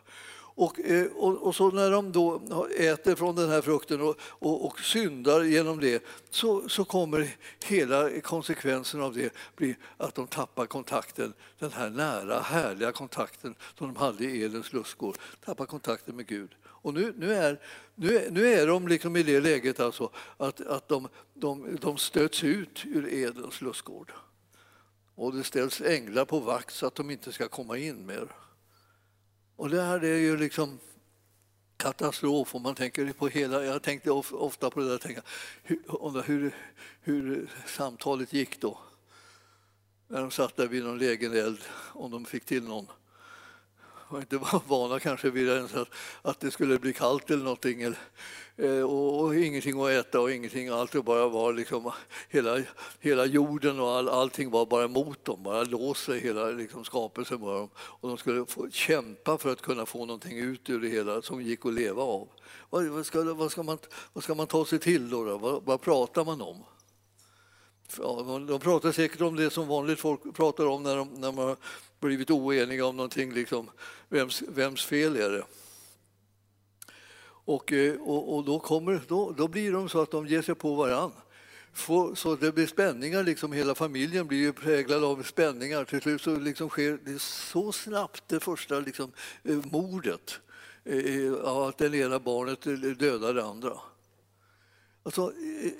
[0.55, 2.41] Och, eh, och, och, så när de då
[2.79, 8.21] äter från den här frukten och, och, och syndar genom det så, så kommer hela
[8.21, 13.97] konsekvensen av det bli att de tappar kontakten, den här nära, härliga kontakten som de
[13.97, 16.51] hade i Edens lustgård, tappar kontakten med Gud.
[16.83, 17.61] Och nu, nu, är,
[17.95, 22.45] nu, nu är de liksom i det läget alltså att, att de, de, de stöts
[22.45, 24.13] ut ur Edens lustgård.
[25.15, 28.29] Och det ställs änglar på vakt så att de inte ska komma in mer.
[29.57, 30.79] Och det här är ju liksom
[31.77, 33.65] katastrof om man tänker på hela...
[33.65, 35.23] Jag tänkte ofta på det där, tänka,
[35.63, 36.55] hur, hur,
[37.01, 38.79] hur samtalet gick då.
[40.09, 41.61] När de satt där vid någon lägen eld,
[41.93, 42.87] om de fick till någon
[44.13, 45.89] var inte vana kanske vid ens att,
[46.23, 47.83] att det skulle bli kallt eller någonting.
[47.83, 47.99] Eller,
[48.57, 50.69] eh, och, och, ingenting att äta och ingenting.
[50.69, 51.91] Allt bara var liksom,
[52.29, 52.63] hela,
[53.01, 57.41] hela jorden och all, allting var bara emot dem, bara låser sig, hela liksom, skapelsen
[57.41, 57.71] var de.
[57.77, 61.43] Och de skulle få kämpa för att kunna få någonting ut ur det hela som
[61.43, 62.29] gick att leva av.
[62.71, 63.79] Vad, vad, ska, vad, ska, man,
[64.13, 65.25] vad ska man ta sig till då?
[65.25, 65.39] då?
[65.39, 66.65] Vad, vad pratar man om?
[68.47, 71.57] de pratar säkert om det som vanligt folk pratar om när, de, när man
[72.01, 73.71] blivit oeniga om någonting, liksom,
[74.13, 75.45] vems, vems fel är det?
[77.45, 80.55] Och, eh, och, och, då, kommer, då, då blir de så att de ger sig
[80.55, 81.13] på varann.
[82.17, 85.85] så det blir spänningar, liksom, hela familjen blir ju präglad av spänningar.
[85.85, 89.13] Till slut så liksom sker det så snabbt det första liksom,
[89.45, 90.41] eh, mordet,
[90.85, 93.81] eh, eh att det ena barnet dödar det andra.
[95.03, 95.33] Alltså,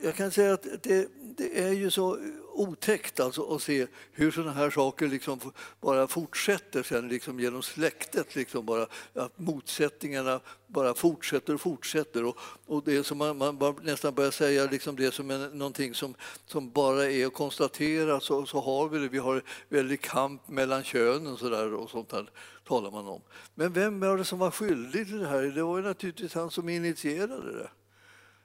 [0.03, 2.19] jag kan säga att det, det är ju så
[2.53, 5.41] otäckt alltså att se hur sådana här saker liksom
[5.81, 8.35] bara fortsätter sen liksom genom släktet.
[8.35, 12.25] Liksom bara, att motsättningarna bara fortsätter och fortsätter.
[12.25, 16.15] Och, och det som man, man nästan börjar säga liksom det som är någonting som,
[16.47, 19.09] som bara är att konstatera så, så har vi det.
[19.09, 22.31] Vi har väldigt kamp mellan könen så där, och sånt där
[22.65, 23.23] talar man om.
[23.55, 25.43] Men vem var det som var skyldig till det här?
[25.43, 27.69] Det var ju naturligtvis han som initierade det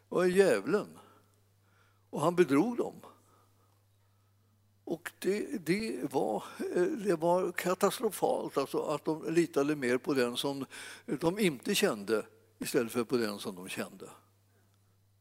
[0.10, 0.88] och var djävulen.
[2.10, 2.96] Och han bedrog dem.
[4.84, 6.44] Och det, det, var,
[6.76, 10.66] eh, det var katastrofalt alltså att de litade mer på den som
[11.06, 12.26] de inte kände
[12.60, 14.10] istället för på den som de kände.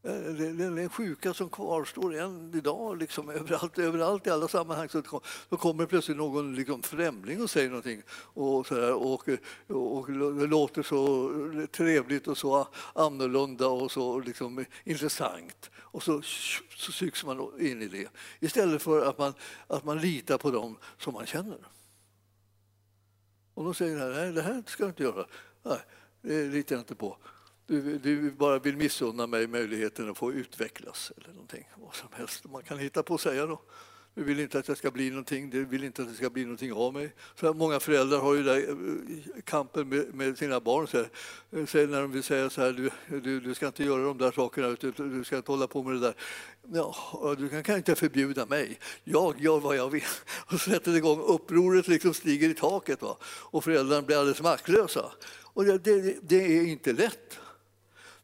[0.07, 4.89] Eh, den är sjuka som kvarstår än idag, liksom, överallt, överallt i alla sammanhang.
[4.89, 5.03] Så
[5.49, 9.29] då kommer plötsligt någon liksom, främling och säger någonting och, så där, och,
[9.67, 11.31] och, och det låter så
[11.73, 15.71] trevligt och så annorlunda och så liksom, intressant.
[15.79, 16.23] Och så,
[16.77, 18.09] så sugs man in i det
[18.41, 19.35] istället för att man,
[19.67, 21.59] att man litar på dem som man känner.
[23.55, 25.27] Och de säger nej, det här ska du inte göra.
[25.63, 25.81] Nej,
[26.23, 27.19] det litar jag inte på.
[27.67, 31.69] Du, du bara vill missunna mig möjligheten att få utvecklas eller någonting.
[31.77, 33.61] Vad som helst man kan hitta på att säga då.
[34.17, 36.43] Du vill inte att jag ska bli någonting, du vill inte att det ska bli
[36.43, 37.15] någonting av mig.
[37.35, 40.87] Så många föräldrar har ju där eh, kampen med, med sina barn.
[40.87, 41.05] Så här,
[41.51, 44.31] eh, när de vill säga så här, du, du, du, ska inte göra de där
[44.31, 46.15] sakerna, du, ska inte hålla på med det där.
[46.73, 50.05] Ja, du kan, kan inte förbjuda mig, jag gör vad jag vill.
[50.47, 53.17] Och så sätter det igång, upproret liksom stiger i taket va?
[53.25, 55.13] och föräldrarna blir alldeles maktlösa.
[55.43, 57.39] Och det, det, det är inte lätt.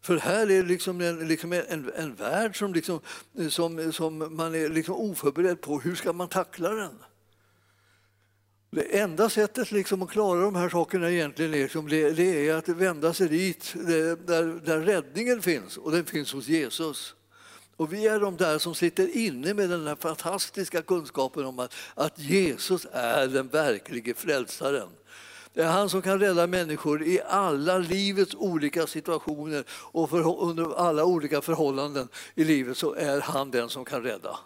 [0.03, 3.01] För här är liksom en, liksom en, en värld som, liksom,
[3.51, 5.81] som, som man är liksom oförberedd på.
[5.81, 6.99] Hur ska man tackla den?
[8.71, 12.55] Det enda sättet liksom att klara de här sakerna egentligen är, liksom, det, det är
[12.55, 17.15] att vända sig dit där, där räddningen finns, och den finns hos Jesus.
[17.77, 21.75] Och vi är de där som sitter inne med den här fantastiska kunskapen om att,
[21.95, 24.89] att Jesus är den verklige frälsaren.
[25.55, 30.75] Det är han som kan rädda människor i alla livets olika situationer och för, under
[30.77, 34.39] alla olika förhållanden i livet så är han den som kan rädda.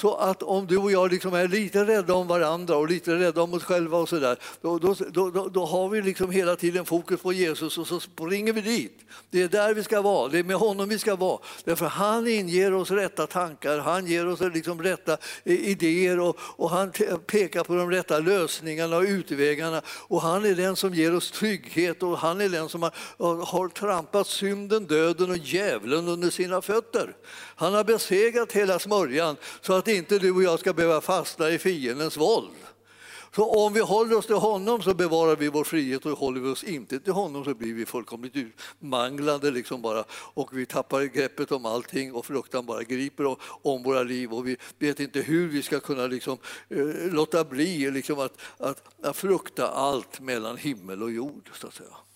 [0.00, 3.42] Så att om du och jag liksom är lite rädda om varandra och lite rädda
[3.42, 6.84] om oss själva och så där, då, då, då, då, har vi liksom hela tiden
[6.84, 9.00] fokus på Jesus och så springer vi dit.
[9.30, 11.38] Det är där vi ska vara, det är med honom vi ska vara.
[11.64, 16.92] Därför han inger oss rätta tankar, han ger oss liksom rätta idéer och, och han
[17.26, 19.82] pekar på de rätta lösningarna och utvägarna.
[19.88, 23.68] Och han är den som ger oss trygghet och han är den som har, har
[23.68, 27.16] trampat synden, döden och djävulen under sina fötter.
[27.56, 31.50] Han har besegrat hela smörjan så att att inte du och jag ska behöva fastna
[31.50, 32.50] i fiendens våld.
[33.34, 36.48] Så om vi håller oss till honom så bevarar vi vår frihet och håller vi
[36.48, 41.52] oss inte till honom så blir vi fullkomligt utmanglade liksom bara och vi tappar greppet
[41.52, 45.62] om allting och fruktan bara griper om våra liv och vi vet inte hur vi
[45.62, 51.10] ska kunna liksom, eh, låta bli liksom att, att, att frukta allt mellan himmel och
[51.10, 51.50] jord.
[51.54, 52.07] Så att säga.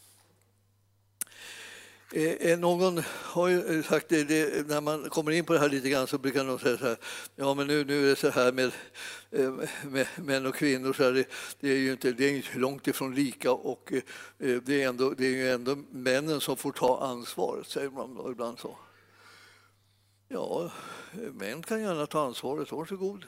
[2.14, 5.59] Eh, eh, någon har ju eh, sagt det, det, när man kommer in på det
[5.59, 6.96] här lite grann så brukar någon säga så här,
[7.37, 8.72] ja men nu, nu är det så här med,
[9.31, 11.27] eh, med män och kvinnor, så här, det,
[11.61, 15.11] det, är ju inte, det är långt ifrån lika och eh, eh, det är, ändå,
[15.11, 18.79] det är ju ändå männen som får ta ansvaret, säger man ibland så.
[20.29, 20.70] Ja,
[21.12, 23.25] män kan gärna ta ansvaret, varsågod.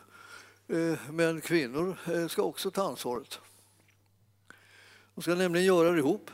[1.11, 3.39] Men kvinnor ska också ta ansvaret.
[5.15, 6.31] De ska nämligen göra det ihop.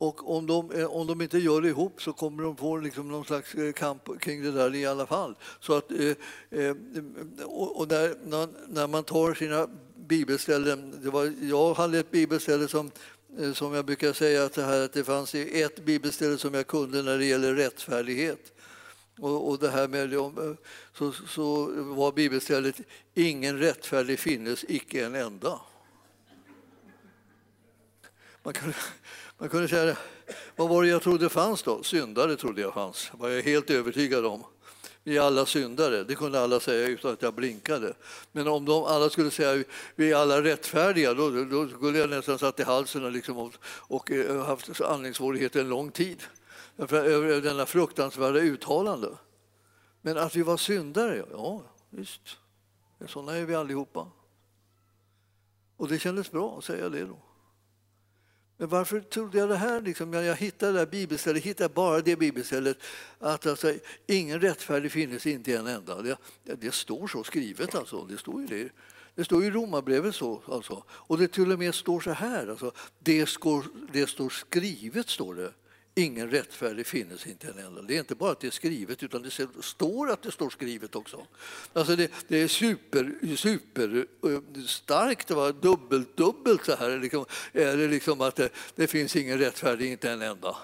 [0.00, 3.08] Och om de, eh, om de inte gör det ihop så kommer de få liksom
[3.08, 5.34] någon slags eh, kamp kring det där i alla fall.
[5.60, 6.16] Så att, eh,
[7.46, 8.16] och när,
[8.68, 12.90] när man tar sina bibelställen, det var, jag hade ett bibelställe som
[13.54, 17.02] som jag brukar säga att det, här, att det fanns ett bibelställe som jag kunde
[17.02, 18.52] när det gäller rättfärdighet.
[19.18, 20.10] Och, och det här med,
[20.94, 22.80] så, så var bibelstället
[23.14, 25.60] ingen rättfärdig finnes, icke en enda.
[28.42, 28.72] Man kan,
[29.40, 29.96] man kunde säga,
[30.56, 31.82] vad var det jag trodde fanns då?
[31.82, 34.44] Syndare trodde jag fanns, var jag helt övertygad om.
[35.02, 37.94] Vi är alla syndare, det kunde alla säga utan att jag blinkade.
[38.32, 42.38] Men om de alla skulle säga vi är alla rättfärdiga, då, då skulle jag nästan
[42.38, 46.22] satt i halsen och, liksom, och, och och haft andningssvårigheter en lång tid.
[46.76, 49.08] Över denna fruktansvärda uttalande.
[50.02, 52.36] Men att vi var syndare, ja visst.
[53.06, 54.10] Sådana är vi allihopa.
[55.76, 57.29] Och det kändes bra att säga det då.
[58.60, 59.80] Men varför trodde jag det här?
[59.80, 62.78] Liksom, jag hittade det här bibelstället, hittade bara det bibelstället
[63.18, 63.74] att alltså,
[64.06, 66.02] ingen rättfärdig finnes inte en enda.
[66.02, 68.04] Det, det står så skrivet alltså.
[68.04, 68.68] Det står ju det.
[69.14, 70.42] Det står i Romarbrevet så.
[70.46, 70.84] Alltså.
[70.90, 72.46] Och det till och med står så här.
[72.46, 75.52] Alltså, det, skor, det står skrivet, står det.
[75.94, 77.82] Ingen rättfärdig finnes inte en enda.
[77.82, 79.30] Det är inte bara att det är skrivet, utan det
[79.62, 81.26] står att det står skrivet också.
[81.72, 85.52] Alltså det, det är super, super eh, starkt, va?
[85.52, 86.98] dubbelt, dubbelt så här.
[86.98, 90.56] Liksom, är det liksom att det, det finns ingen rättfärdig, inte en enda.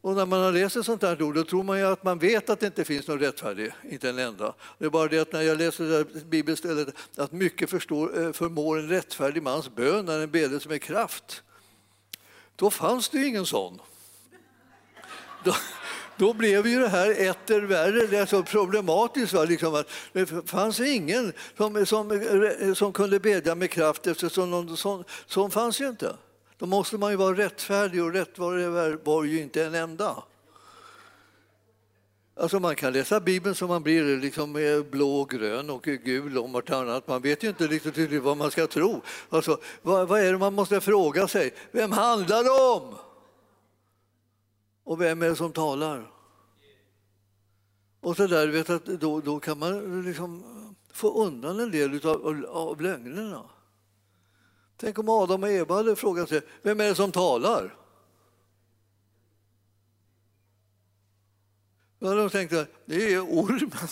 [0.00, 2.18] Och när man har läst ett sånt här ord då tror man ju att man
[2.18, 4.54] vet att det inte finns någon rättfärdig, inte en enda.
[4.78, 8.32] Det är bara det att när jag läser det här bibelstället att mycket förstår, eh,
[8.32, 11.42] förmår en rättfärdig mans bön när den bedes med kraft.
[12.60, 13.80] Då fanns det ju ingen sån.
[15.44, 15.54] Då,
[16.16, 19.32] då blev ju det här etter värre, det är så problematiskt.
[19.32, 19.44] Va?
[19.44, 22.20] Liksom att det fanns ingen som, som,
[22.76, 26.16] som kunde bedja med kraft eftersom någon sån, sån fanns ju inte.
[26.58, 30.22] Då måste man ju vara rättfärdig och rätt var var ju inte en enda.
[32.40, 34.52] Alltså man kan läsa Bibeln så man blir liksom
[34.90, 37.08] blå, grön och gul om vartannat.
[37.08, 39.02] Man vet ju inte riktigt vad man ska tro.
[39.28, 41.54] Alltså, vad, vad är det man måste fråga sig?
[41.72, 42.94] Vem handlar det om?
[44.84, 46.10] Och vem är det som talar?
[48.00, 50.44] Och så där, vet att då, då kan man liksom
[50.92, 53.50] få undan en del av, av lögnerna.
[54.76, 57.79] Tänk om Adam och Eva hade frågat sig, vem är det som talar?
[62.00, 63.88] Då hade de tänkt, det är ormen.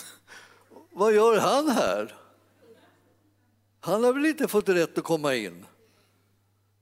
[0.92, 2.14] Vad gör han här?
[3.80, 5.66] Han har väl inte fått rätt att komma in?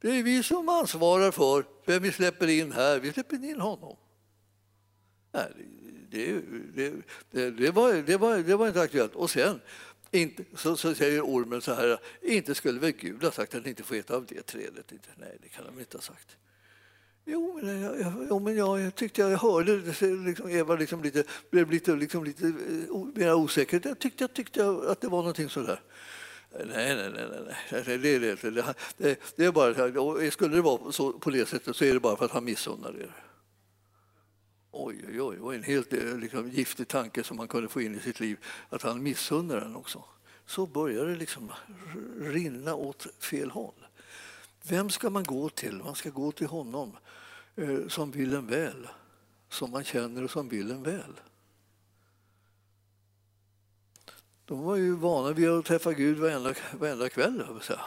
[0.00, 3.00] Det är vi som ansvarar för vem vi släpper in här.
[3.00, 3.96] Vi släpper in honom.
[5.32, 5.52] Nej,
[6.10, 6.40] det,
[6.74, 6.94] det,
[7.30, 9.14] det, det, var, det, var, det var inte aktuellt.
[9.14, 9.60] Och sen
[10.10, 13.70] inte, så, så, säger ormen så här, inte skulle väl Gud ha sagt att ni
[13.70, 14.92] inte får äta av det trädet?
[15.16, 16.36] Nej, det kan han inte ha sagt.
[17.28, 21.70] Jo, men jag, jo, men jag, jag tyckte jag hörde liksom, Eva liksom lite, blev
[21.70, 23.80] lite, liksom lite eh, mer osäker.
[23.84, 25.80] Jag tyckte, jag tyckte att det var någonting sådär.
[26.52, 27.28] Eh, nej, nej, nej.
[27.46, 27.82] nej.
[27.84, 31.84] Det, det, det, det, det är bara, skulle det vara så, på det sättet så
[31.84, 33.14] är det bara för att han missunnar er.
[34.70, 37.80] Oj, oj, oj, det var en helt eh, liksom, giftig tanke som man kunde få
[37.80, 40.04] in i sitt liv, att han missunnar den också.
[40.46, 41.52] Så börjar det liksom
[42.20, 43.85] rinna åt fel håll.
[44.68, 45.82] Vem ska man gå till?
[45.84, 46.96] Man ska gå till honom
[47.56, 48.88] eh, som vill en väl,
[49.48, 51.20] som man känner och som vill en väl.
[54.44, 57.42] De var ju vana vid att träffa Gud varenda, varenda kväll.
[57.62, 57.80] Säga.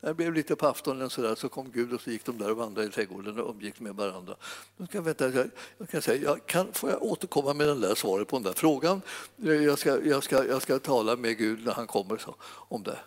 [0.00, 2.50] Det blev lite på aftonen så, där, så kom Gud och så gick de där
[2.50, 4.36] och vandrade i trädgården och umgicks med varandra.
[4.76, 7.94] Jag kan, vänta, jag, jag kan säga, jag kan, får jag återkomma med den där
[7.94, 9.02] svaret på den där frågan?
[9.36, 12.98] Jag ska, jag ska, jag ska tala med Gud när han kommer så, om det.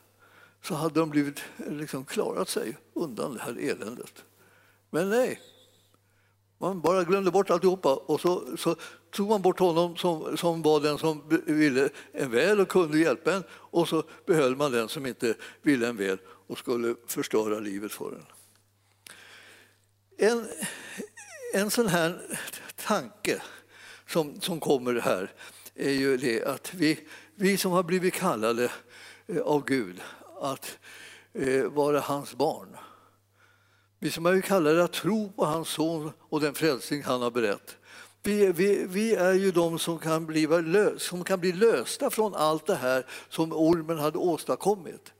[0.61, 4.23] Så hade de blivit, liksom, klarat sig undan det här eländet.
[4.89, 5.39] Men nej,
[6.57, 8.75] man bara glömde bort alltihopa och så, så
[9.11, 13.33] tog man bort honom som, som var den som ville en väl och kunde hjälpa
[13.33, 17.91] en och så behöll man den som inte ville en väl och skulle förstöra livet
[17.91, 18.25] för en.
[20.17, 20.47] En,
[21.53, 22.21] en sån här
[22.75, 23.41] tanke
[24.07, 25.31] som, som kommer här
[25.75, 26.99] är ju det att vi,
[27.35, 28.71] vi som har blivit kallade
[29.27, 30.01] eh, av Gud
[30.41, 30.77] att
[31.33, 32.77] eh, vara hans barn
[33.99, 37.77] vi som är kallade att tro på hans son och den frälsning han har berett.
[38.23, 42.35] Vi, vi, vi, är ju de som kan, bli lös, som kan bli lösta från
[42.35, 45.13] allt det här som ormen hade åstadkommit.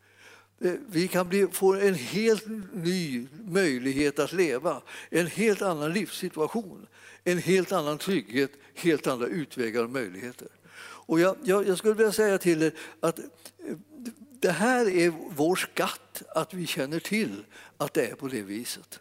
[0.61, 6.87] Eh, vi kan bli, få en helt ny möjlighet att leva, en helt annan livssituation,
[7.23, 10.47] en helt annan trygghet, helt andra utvägar och möjligheter.
[10.81, 13.25] Och jag, jag, jag skulle vilja säga till er att eh,
[14.39, 17.45] det här är vår skatt, att vi känner till
[17.77, 18.99] att det är på det viset.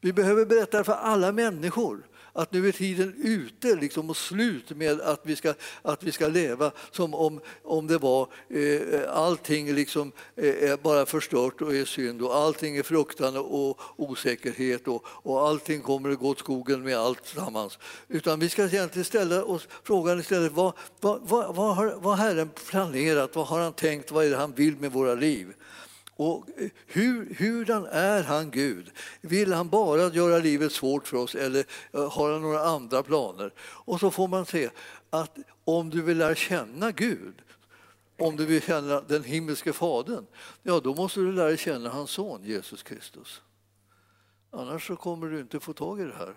[0.00, 5.00] Vi behöver berätta för alla människor att nu är tiden ute liksom, och slut med
[5.00, 10.12] att vi ska, att vi ska leva som om, om det var eh, allting liksom,
[10.36, 15.48] eh, är bara förstört och är synd och allting är fruktan och osäkerhet och, och
[15.48, 17.78] allting kommer att gå åt skogen med allt sammans.
[18.08, 22.24] Utan vi ska egentligen ställa oss frågan istället vad, vad, vad, vad, har, vad har
[22.24, 25.54] Herren planerat, vad har han tänkt, vad är det han vill med våra liv?
[26.20, 26.46] Och
[26.86, 28.90] hur, hurdan är han Gud?
[29.20, 33.52] Vill han bara göra livet svårt för oss eller eh, har han några andra planer?
[33.60, 34.70] Och så får man se
[35.10, 37.34] att om du vill lära känna Gud,
[38.18, 40.26] om du vill känna den himmelske Fadern,
[40.62, 43.42] ja då måste du lära känna hans son Jesus Kristus.
[44.50, 46.34] Annars så kommer du inte få tag i det här.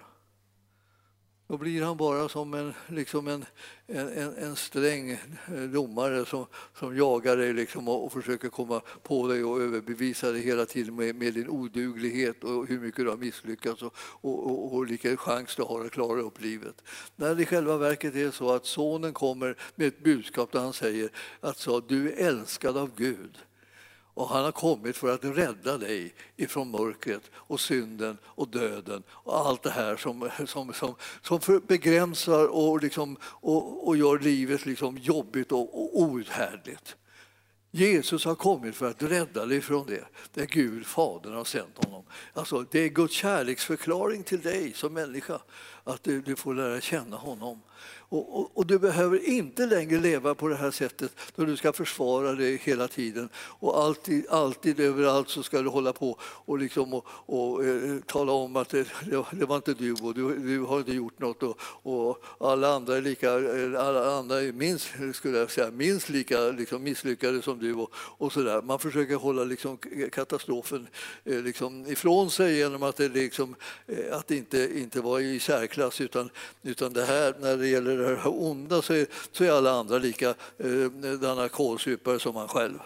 [1.48, 3.46] Då blir han bara som en, liksom en,
[3.88, 6.46] en, en sträng eh, domare som,
[6.80, 10.96] som jagar dig liksom och, och, försöker komma på dig och överbevisa dig hela tiden
[10.96, 15.18] med, med din oduglighet och hur mycket du har misslyckats och, och, och, och vilken
[15.18, 16.84] chans du har att klara upp livet.
[17.16, 20.74] När det i själva verket är så att sonen kommer med ett budskap där han
[20.74, 23.38] säger att så, du är älskad av Gud
[24.14, 29.38] och han har kommit för att rädda dig ifrån mörkret och synden och döden och
[29.38, 34.98] allt det här som, som, som, som begränsar och, liksom, och, och gör livet liksom
[34.98, 36.96] jobbigt och, och outhärdligt.
[37.76, 42.04] Jesus har kommit för att rädda dig från det, där Gud, Fadern, har sänt honom.
[42.34, 45.42] Alltså, det är Guds kärleksförklaring till dig som människa,
[45.84, 47.62] att du, du får lära känna honom.
[48.14, 51.74] Och, och, och, du behöver inte längre leva på det här sättet då du ska
[51.74, 56.94] försvara dig hela tiden och alltid, alltid överallt så ska du hålla på och, liksom
[56.94, 60.60] och, och eh, tala om att eh, det, det, var inte du och du, du
[60.60, 64.90] har inte gjort något och, och, alla andra är lika, eh, alla andra är minst,
[65.14, 68.62] skulle jag säga, minst lika liksom misslyckade som du och, och så där.
[68.62, 69.78] Man försöker hålla liksom
[70.12, 70.88] katastrofen
[71.26, 73.56] eh, liksom ifrån sig genom att det, liksom,
[73.88, 76.30] eh, att det inte, inte var i särklass utan,
[76.64, 79.98] utan det här när det gäller det här onda så är, så är alla andra
[79.98, 82.80] lika eh, kålsupare som man själv.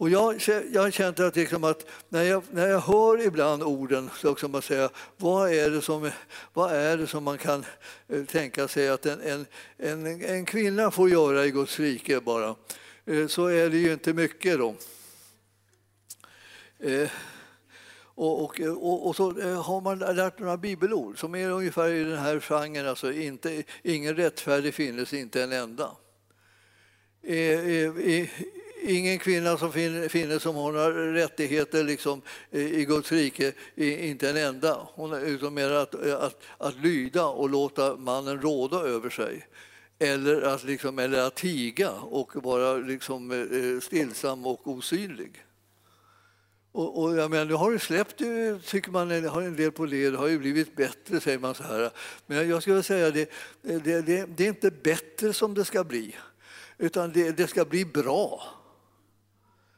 [0.00, 0.40] Och jag,
[0.72, 4.50] jag har känt att, liksom att när, jag, när jag hör ibland orden så kan
[4.50, 6.10] man säga vad är det som,
[6.52, 7.64] vad är det som man kan
[8.08, 9.46] eh, tänka sig att en, en,
[9.78, 12.54] en, en kvinna får göra i Guds rike bara,
[13.06, 14.74] eh, så är det ju inte mycket då.
[16.78, 17.08] Eh,
[18.14, 22.04] och, och, och, och, så eh, har man lärt några bibelord som är ungefär i
[22.04, 25.90] den här genren, alltså inte, ingen rättfärdig finnes, inte en enda.
[27.22, 28.28] Eh, eh,
[28.82, 29.72] ingen kvinna som
[30.08, 34.88] finnes som har några rättigheter liksom, i Guds rike, inte en enda.
[34.94, 39.46] Hon är utom mer att, att, att lyda och låta mannen råda över sig.
[39.98, 45.44] Eller att, liksom, eller att tiga och vara liksom, stillsam och osynlig.
[46.72, 48.18] Och, och jag menar, nu har det släppt,
[48.70, 51.62] tycker man, har en del på led, det har ju blivit bättre, säger man så
[51.62, 51.90] här.
[52.26, 53.30] Men jag skulle säga det,
[53.62, 56.16] det, det, det är inte bättre som det ska bli,
[56.78, 58.42] utan det, det ska bli bra.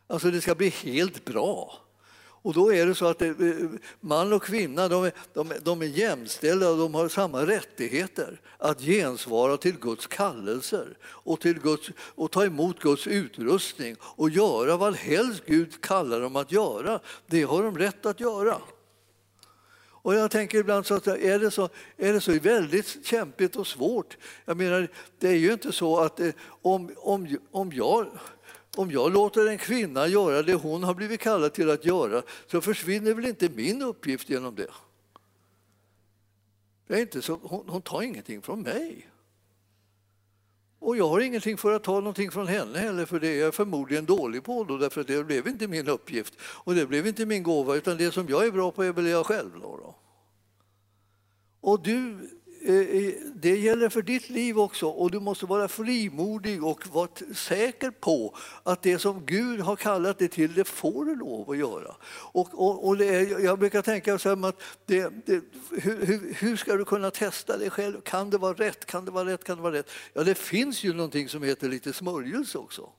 [0.07, 1.82] Alltså det ska bli helt bra.
[2.43, 3.69] Och då är det så att eh, eh,
[4.01, 8.81] man och kvinna de är, de, de är jämställda och de har samma rättigheter att
[8.81, 14.95] gensvara till Guds kallelser och, till Guds, och ta emot Guds utrustning och göra vad
[14.95, 17.01] helst Gud kallar dem att göra.
[17.27, 18.57] Det har de rätt att göra.
[20.03, 23.67] Och jag tänker ibland så att är det så, är det så väldigt kämpigt och
[23.67, 24.17] svårt?
[24.45, 24.89] Jag menar,
[25.19, 26.31] det är ju inte så att eh,
[26.63, 28.07] om, om, om jag
[28.77, 32.61] om jag låter en kvinna göra det hon har blivit kallad till att göra så
[32.61, 34.71] försvinner väl inte min uppgift genom det.
[36.87, 39.09] det är inte så, hon, hon tar ingenting från mig.
[40.79, 43.55] Och jag har ingenting för att ta någonting från henne heller, för det är jag
[43.55, 47.27] förmodligen dålig på då, därför att det blev inte min uppgift och det blev inte
[47.27, 49.51] min gåva, utan det som jag är bra på är väl jag själv.
[49.61, 49.95] Då.
[51.61, 52.29] Och du
[52.65, 57.09] Eh, eh, det gäller för ditt liv också och du måste vara frimodig och vara
[57.35, 61.59] säker på att det som Gud har kallat dig till, det får du lov att
[61.59, 61.95] göra.
[62.11, 66.77] Och, och, och är, jag brukar tänka så här att det, det, hur, hur, ska
[66.77, 68.01] du kunna testa dig själv?
[68.01, 68.87] Kan det vara rätt?
[68.87, 69.45] Kan det vara rätt?
[69.45, 69.91] Kan det vara rätt?
[70.13, 72.91] Ja, det finns ju någonting som heter lite smörjelse också.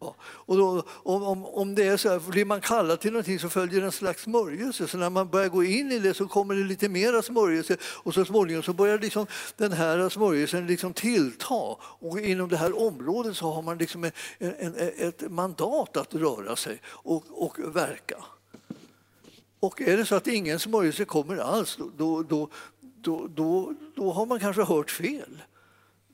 [0.00, 0.14] Ja.
[0.20, 3.82] Och då, om, om det är så här, blir man kallad till någonting så följer
[3.82, 4.88] en slags smörjelse.
[4.88, 8.14] Så när man börjar gå in i det så kommer det lite mera smörjelse och
[8.14, 9.26] så småningom så börjar liksom
[9.56, 11.76] den här smörjelsen liksom tillta.
[11.80, 16.56] Och inom det här området så har man liksom en, en, ett mandat att röra
[16.56, 18.16] sig och, och verka.
[19.60, 22.48] Och är det så att ingen smörjelse kommer alls, då, då,
[22.80, 25.42] då, då, då har man kanske hört fel.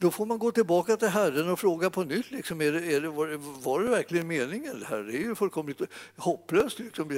[0.04, 2.30] Då får man gå tillbaka till Herren och fråga på nytt.
[2.30, 4.80] Liksom, är det, är det, var, det, var det verkligen meningen?
[4.80, 4.98] Det, här?
[4.98, 5.80] det är ju fullkomligt
[6.16, 6.78] hopplöst.
[6.78, 7.08] Liksom.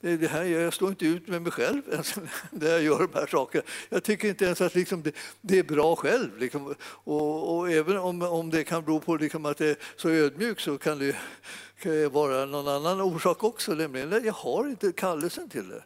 [0.00, 1.82] Det, det, här, jag står inte ut med mig själv
[2.50, 3.64] när jag gör de här sakerna.
[3.88, 5.02] Jag tycker inte ens att liksom,
[5.40, 6.38] det, är bra själv.
[6.38, 6.74] Liksom.
[6.86, 10.60] Och, och, även om, om det kan bero på liksom, att det är så ödmjuk
[10.60, 11.16] så kan det,
[11.80, 13.74] kan det vara någon annan orsak också.
[13.74, 15.82] Nämligen, jag har inte kallelsen till det.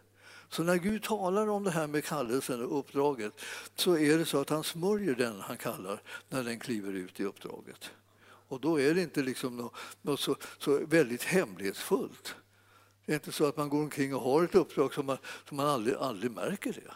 [0.49, 3.32] Så när Gud talar om det här med kallelsen och uppdraget
[3.74, 7.24] så är det så att han smörjer den han kallar när den kliver ut i
[7.24, 7.90] uppdraget.
[8.49, 12.34] Och då är det inte liksom något, något så, så, väldigt hemlighetsfullt.
[13.07, 15.18] Det är inte så att man går omkring och har ett uppdrag som man,
[15.49, 16.94] som man aldrig, aldrig märker det.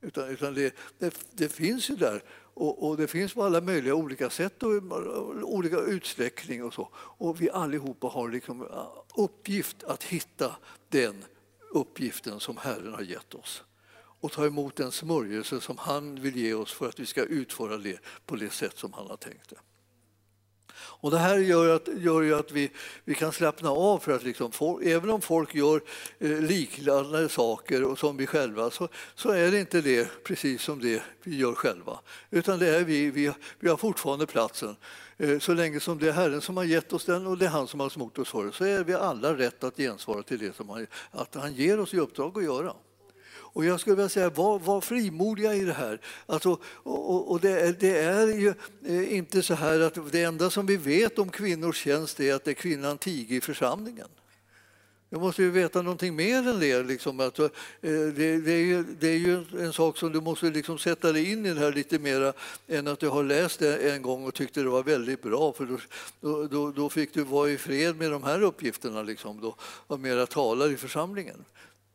[0.00, 2.22] Utan, utan det, det, det finns ju där
[2.54, 4.70] och, och, det finns på alla möjliga olika sätt och
[5.42, 6.88] olika utsträckning och så.
[6.94, 8.86] Och vi allihopa har liksom äh,
[9.16, 10.56] uppgift att hitta
[10.88, 11.24] den
[11.70, 13.62] uppgiften som Herren har gett oss
[14.20, 17.76] och ta emot den smörjelse som han vill ge oss för att vi ska utföra
[17.76, 19.56] det på det sätt som han har tänkt det.
[21.00, 22.70] Och det här gör, att, gör ju att vi,
[23.04, 25.80] vi kan slappna av för att liksom, for, även om folk gör
[26.18, 30.80] eh, liknande saker och som vi själva så, så är det inte det precis som
[30.80, 32.00] det vi gör själva.
[32.30, 34.76] Utan det är vi, vi, vi har fortfarande platsen.
[35.18, 37.50] Eh, så länge som det är Herren som har gett oss den och det är
[37.50, 40.38] han som har smort oss för det så är vi alla rätt att gensvara till
[40.38, 42.74] det som han, att han ger oss i uppdrag att göra.
[43.30, 46.00] Och jag skulle vilja säga, var, var frimodiga i det här.
[46.26, 48.54] Alltså, och, och det, det, är ju
[48.86, 52.44] eh, inte så här att det enda som vi vet om kvinnors tjänst är att
[52.44, 54.08] det är kvinnan tiger i församlingen.
[55.10, 56.82] Jag måste ju veta någonting mer än det.
[56.82, 57.48] Liksom, att, eh,
[57.80, 61.32] det, det, är ju, det, är ju, en sak som du måste liksom sätta dig
[61.32, 62.32] in i det här lite mer
[62.68, 65.52] än att du har läst det en gång och tyckte det var väldigt bra.
[65.52, 65.78] För
[66.20, 70.00] då, då, då fick du vara i fred med de här uppgifterna, liksom, då, och
[70.00, 71.44] mera tala i församlingen.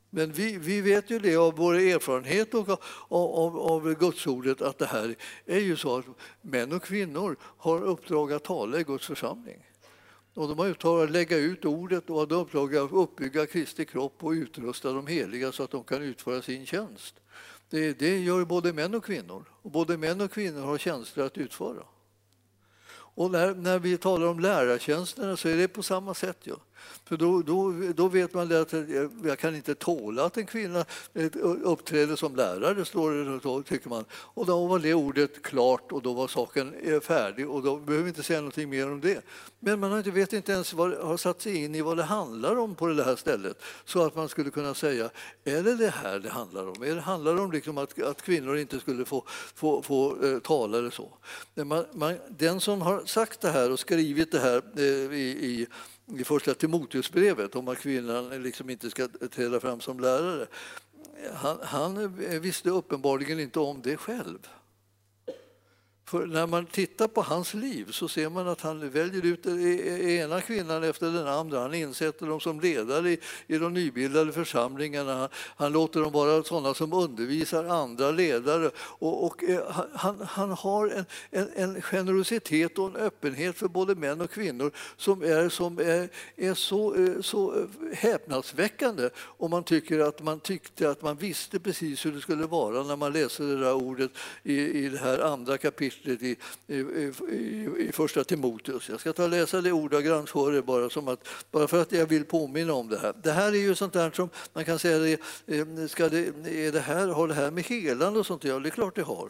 [0.09, 4.78] Men vi, vi vet ju det av vår erfarenhet och av, av, av Gudsordet att
[4.78, 6.05] det här är ju så att
[6.41, 9.72] män och kvinnor har uppdrag att tala i Guds församling.
[10.34, 13.86] Och de har uttalat att lägga ut ordet och hade uppdraget uppdrag att uppbygga Kristi
[13.86, 17.15] kropp och utrusta de heliga så att de kan utföra sin tjänst.
[17.69, 19.45] Det, det gör både män och kvinnor.
[19.61, 21.84] Och både män och kvinnor har tjänster att utföra.
[23.15, 26.38] Och när, när vi talar om lärartjänsterna så är det på samma sätt.
[26.43, 26.55] Ja.
[27.05, 28.73] För då, då, då vet man att
[29.23, 30.86] jag kan inte tåla att en kvinna
[31.63, 34.05] uppträder som lärare, står det då, tycker man.
[34.13, 38.03] Och då var det ordet klart och då var saken eh, färdig och då behöver
[38.03, 39.25] vi inte säga någonting mer om det.
[39.59, 42.75] Men man vet inte ens vad, har satt sig in i vad det handlar om
[42.75, 45.09] på det här stället så att man skulle kunna säga,
[45.43, 46.84] är det det här det handlar om?
[46.84, 49.23] Är det handlar om liksom att, att kvinnor inte skulle få,
[49.55, 51.09] få, få eh, tala eller så?
[51.55, 55.67] Man, man, den som har sagt det här och skrivit det här eh, i, i
[56.08, 60.47] i första Timoteusbrevet om att kvinnan liksom inte ska träda fram som lärare.
[61.34, 64.47] Han, han visste uppenbarligen inte om det själv.
[66.06, 69.49] För när man tittar på hans liv så ser man att han väljer ut e-,
[69.49, 71.60] e-, ena kvinnan efter den andra.
[71.60, 75.16] Han insätter dem som ledare i, i de nybildade församlingarna.
[75.16, 78.72] Han, han låter dem vara sådana som undervisar andra ledare.
[78.78, 83.95] Och, och eh, han, han har en, en, en, generositet och en öppenhet för både
[83.95, 89.10] män och kvinnor som är, som är, är så, eh, så eh, häpnadsväckande.
[89.18, 92.95] om man tycker att man tyckte att man visste precis hur det skulle vara när
[92.95, 94.12] man läser det där ordet
[94.43, 96.38] i, i det här andra kapitlet kapitlet i,
[96.68, 96.80] i,
[97.36, 98.89] i, i första Timoteus.
[98.89, 101.91] Jag ska ta och läsa det ordagrant för er bara, som att, bara för att
[101.91, 103.14] jag vill påminna om det här.
[103.24, 106.80] Det här är ju sånt där som man kan säga, eh, ska det, är det
[106.80, 109.30] här, har det här med helande och sånt Ja, det är klart det har.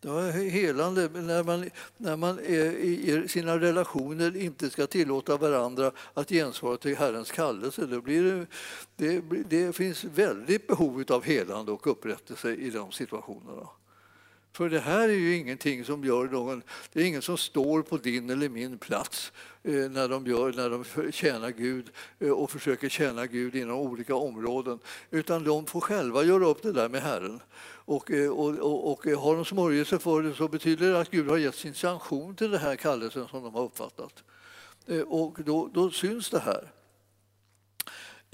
[0.00, 5.92] Det är helande när man, när man eh, i sina relationer inte ska tillåta varandra
[6.14, 7.86] att gensvara till Herrens kallelse.
[7.86, 8.46] Det, blir,
[8.96, 13.68] det, det finns väldigt behov av helande och upprättelse i de situationerna.
[14.54, 17.96] För det här är ju ingenting som gör någon, det är ingen som står på
[17.96, 19.32] din eller min plats
[19.62, 24.14] eh, när de, gör, när de tjänar Gud eh, och försöker tjäna Gud inom olika
[24.14, 24.78] områden.
[25.10, 27.40] Utan de får själva göra upp det där med Herren.
[27.64, 31.28] Och, eh, och, och, och har de smörjelse för det så betyder det att Gud
[31.28, 34.24] har gett sin sanktion till den här kallelsen som de har uppfattat.
[35.06, 36.73] Och då, då syns det här.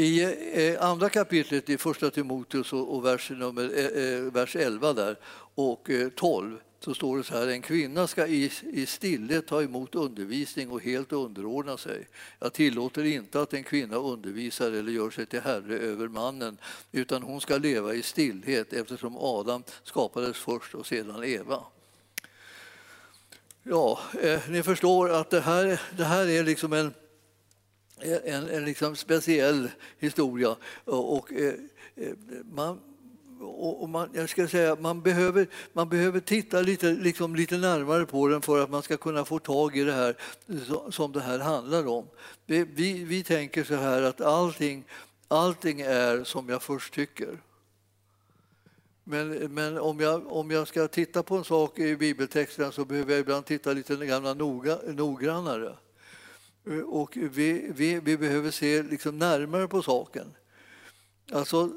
[0.00, 0.22] I
[0.52, 5.16] eh, andra kapitlet i Första Timoteus och vers, nummer, eh, eh, vers 11 där
[5.54, 9.94] och 12 så står det så här, en kvinna ska i, i stillhet ta emot
[9.94, 12.08] undervisning och helt underordna sig.
[12.38, 16.58] Jag tillåter inte att en kvinna undervisar eller gör sig till herre över mannen,
[16.92, 21.62] utan hon ska leva i stillhet eftersom Adam skapades först och sedan Eva.
[23.62, 26.94] Ja, eh, ni förstår att det här, det här är liksom en,
[28.24, 30.56] en, en liksom speciell historia.
[30.84, 31.54] Och, och eh,
[31.96, 32.12] eh,
[32.52, 32.80] man,
[33.42, 38.28] och man, jag ska säga, man, behöver, man behöver titta lite, liksom lite närmare på
[38.28, 40.16] den för att man ska kunna få tag i det här
[40.90, 42.06] som det här handlar om.
[42.46, 44.84] Vi, vi, vi tänker så här att allting,
[45.28, 47.38] allting är som jag först tycker.
[49.04, 53.12] Men, men om, jag, om jag ska titta på en sak i bibeltexten så behöver
[53.12, 53.96] jag ibland titta lite
[54.34, 55.76] noga, noggrannare.
[56.70, 60.26] Eh, och vi, vi, vi behöver se liksom närmare på saken.
[61.32, 61.70] Alltså,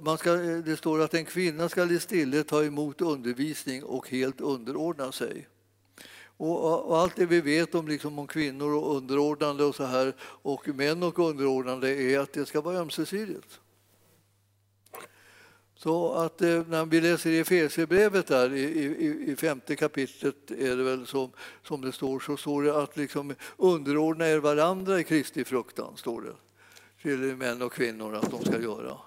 [0.00, 4.10] man ska, eh, det står att en kvinna ska i stillhet ta emot undervisning och
[4.10, 5.48] helt underordna sig.
[6.36, 10.14] Och, och allt det vi vet om, liksom, om kvinnor och underordnande och så här
[10.20, 13.60] och män och underordnande är att det ska vara ömsesidigt.
[15.84, 20.76] Så att eh, när vi läser i Efesierbrevet där i, i, i, femte kapitlet är
[20.76, 21.30] det väl som,
[21.62, 25.96] som det står så står det att liksom underordna er varandra i Kristi fruktan.
[25.96, 26.32] står det
[27.02, 28.98] till män och kvinnor att de ska göra.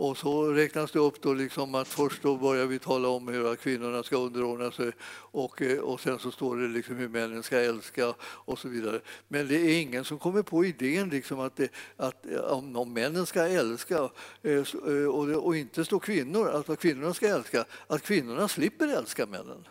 [0.00, 3.56] Och så räknas det upp då liksom att först då börjar vi tala om hur
[3.56, 7.60] kvinnorna ska underordna sig och, eh, och sen så står det liksom hur männen ska
[7.60, 9.00] älska och så vidare.
[9.28, 12.92] Men det är ingen som kommer på idén liksom att, det, att eh, om, om
[12.92, 18.88] männen ska älska och, och inte står kvinnor, att kvinnorna ska älska, att kvinnorna slipper
[18.88, 19.68] älska männen.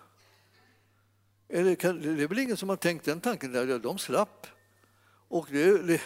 [1.47, 4.47] det är väl ingen som har tänkt den tanken, de slapp.
[5.29, 6.01] Och det,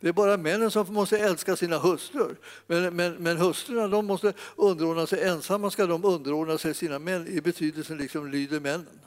[0.00, 2.36] det, är bara männen som måste älska sina hustrur.
[2.66, 7.28] Men, men, men hustrurna de måste underordna sig, ensamma ska de underordna sig sina män
[7.28, 9.00] i betydelsen liksom lyder männen.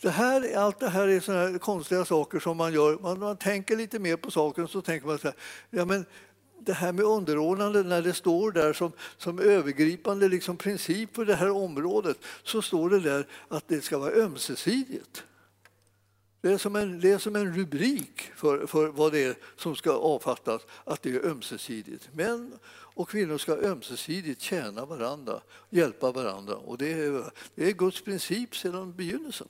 [0.00, 2.98] Det här, allt det här är såna konstiga saker som man gör.
[2.98, 5.36] Man, man tänker lite mer på saken så tänker man så här,
[5.70, 6.06] ja, men
[6.60, 11.34] det här med underordnande, när det står där som, som övergripande liksom princip för det
[11.34, 15.24] här området så står det där att det ska vara ömsesidigt.
[16.44, 19.76] Det är som en, det är som en rubrik för, för vad det är som
[19.76, 22.08] ska avfattas, att det är ömsesidigt.
[22.12, 25.40] Män och kvinnor ska ömsesidigt tjäna varandra,
[25.70, 26.56] hjälpa varandra.
[26.56, 29.48] Och det är, det är Guds princip sedan begynnelsen.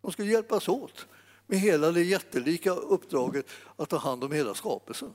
[0.00, 1.06] De ska hjälpas åt
[1.46, 3.46] med hela det jättelika uppdraget
[3.76, 5.12] att ta hand om hela skapelsen.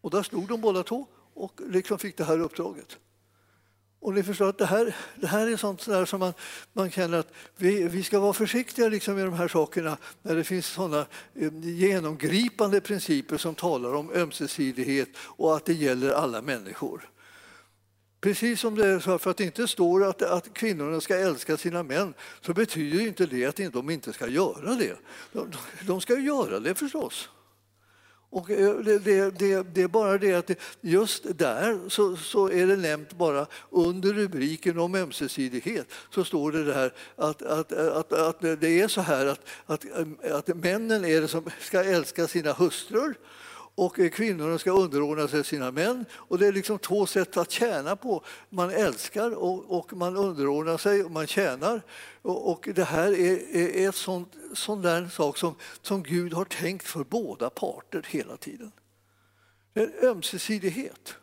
[0.00, 2.98] Och där stod de båda två och liksom fick det här uppdraget.
[4.06, 6.32] Och ni förstår att det här, det här är sånt där som man,
[6.72, 10.44] man känner att vi, vi ska vara försiktiga liksom med de här sakerna när det
[10.44, 17.10] finns sådana eh, genomgripande principer som talar om ömsesidighet och att det gäller alla människor.
[18.20, 21.56] Precis som det är så, för att det inte står att, att kvinnorna ska älska
[21.56, 24.96] sina män så betyder inte det att de inte ska göra det.
[25.32, 25.52] De,
[25.86, 27.28] de ska göra det förstås.
[28.36, 32.66] Och eh, det, det, det, det, är bara det att just där så, så, är
[32.66, 38.40] det nämnt bara under rubriken om ömsesidighet så står det där att, att, att, att
[38.40, 39.84] det är så här att, att,
[40.32, 43.14] att männen är det som ska älska sina hustrur
[43.76, 46.04] och eh, kvinnorna ska underordna sig sina män.
[46.12, 48.24] Och det är liksom två sätt att tjäna på.
[48.50, 51.82] Man älskar och, och man underordnar sig och man tjänar.
[52.22, 56.44] Och, och det här är, är, är sånt, sån där sak som, som Gud har
[56.44, 58.72] tänkt för båda parter hela tiden.
[59.72, 61.16] Det är en ömsesidighet.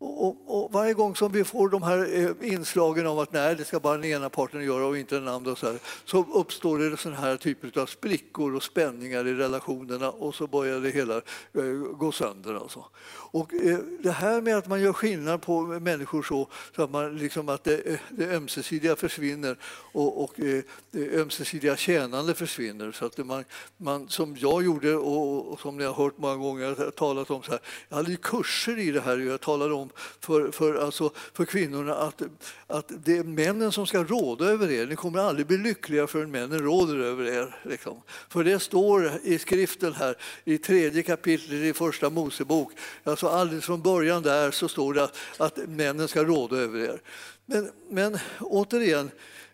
[0.00, 3.56] Och, och, och, varje gång som vi får de här eh, inslagen om att nej,
[3.56, 6.78] det ska bara den ena parten göra och inte den andra så, här, så uppstår
[6.78, 11.16] det såna här typer av sprickor och spänningar i relationerna och så börjar det hela
[11.16, 12.54] eh, gå sönder.
[12.54, 12.84] Alltså.
[13.30, 17.16] Och eh, det här med att man gör skillnad på människor så, så att, man,
[17.16, 19.56] liksom att det, eh, det ömsesidiga försvinner
[19.92, 22.92] och, och eh, det ömsesidiga tjänande försvinner.
[22.92, 23.44] Så att man,
[23.76, 27.42] man, som jag gjorde och, och som ni har hört många gånger, jag talat om
[27.42, 29.18] så här, jag hade kurser i det här.
[29.18, 32.22] Jag talade om för, för, alltså, för kvinnorna att,
[32.66, 34.86] att det är männen som ska råda över er.
[34.86, 37.60] Ni kommer aldrig bli lyckliga förrän männen råder över er.
[37.62, 38.02] Liksom.
[38.28, 42.72] För det står i skriften här i tredje kapitlet i första Mosebok,
[43.18, 47.02] alltså alldeles från början där så står det att, att männen ska råda över er.
[47.46, 49.10] Men, men återigen,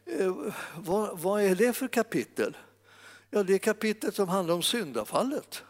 [0.07, 0.35] eh,
[0.77, 2.57] vad, vad är det för kapitel?
[3.31, 5.63] Ja, det är kapitlet som handlar om syndafallet.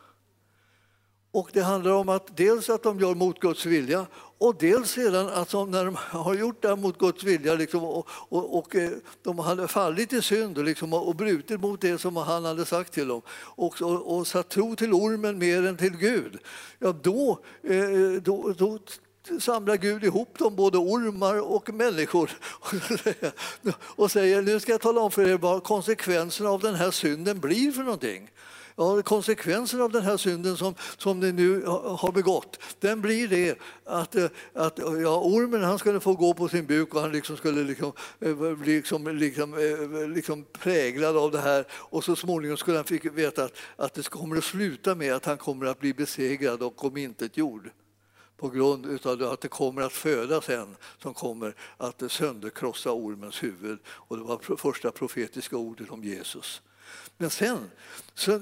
[1.31, 4.07] Och det handlar om att dels att de gör mot Guds vilja
[4.39, 8.09] och dels sedan att de, när de har gjort det mot Guds vilja liksom, och,
[8.09, 8.91] och, och, eh,
[9.23, 12.93] de hade fallit i synd och, liksom, och brutit mot det som han hade sagt
[12.93, 13.23] till dem.
[13.31, 16.39] Och, och, och satt tro till ormen mer än till Gud,
[16.79, 18.79] ja, då, eh, då, då
[19.41, 22.31] samlar Gud ihop dem, både ormar och människor.
[23.79, 27.41] Och säger nu ska jag tala om för er vad konsekvenserna av den här synden
[27.41, 28.31] blir för någonting.
[28.77, 33.59] Ja, konsekvensen av den här synden som, som ni nu har begått, den blir det
[33.85, 37.37] att, eh, att ja, ormen han skulle få gå på sin buk och han liksom
[37.37, 42.57] skulle liksom, eh, bli liksom, liksom, eh, liksom präglad av det här och så småningom
[42.57, 45.81] skulle han fick veta att, att det kommer att sluta med att han kommer att
[45.81, 47.71] bli besegrad och omintetgjord
[48.37, 53.79] på grund av att det kommer att födas en som kommer att sönderkrossa ormens huvud.
[53.87, 56.63] Och det var första profetiska ordet om Jesus.
[57.19, 57.71] Men sen,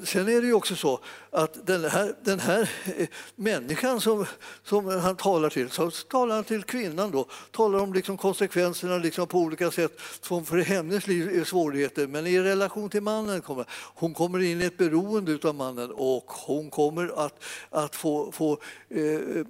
[0.04, 1.00] sen är det ju också så
[1.30, 4.26] att den här, den här eh, människan som,
[4.64, 9.26] som han talar till, så talar han till kvinnan då, talar om liksom konsekvenserna liksom
[9.26, 12.06] på olika sätt som för hennes liv är svårigheter.
[12.06, 16.24] Men i relation till mannen kommer hon kommer in i ett beroende av mannen och
[16.26, 18.58] hon kommer att, att få, få
[18.88, 19.44] eh, eh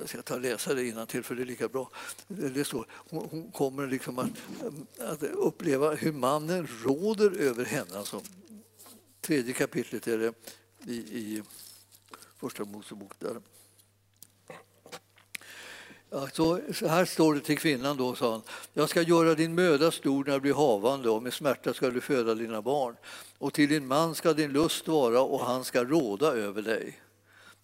[0.00, 1.90] jag ska ta och läsa det till för det är lika bra.
[2.28, 4.30] Det står, hon, hon kommer liksom att,
[5.00, 7.98] att uppleva hur mannen råder över henne.
[7.98, 8.20] Alltså,
[9.20, 10.34] tredje kapitlet är det
[10.86, 11.42] i, i
[12.36, 13.12] Första Mosebok.
[13.18, 13.36] Där.
[16.10, 18.42] Ja, så, så, här står det till kvinnan då, sa han.
[18.72, 22.00] Jag ska göra din möda stor när du blir havande och med smärta ska du
[22.00, 22.96] föda dina barn.
[23.38, 27.00] Och till din man ska din lust vara och han ska råda över dig.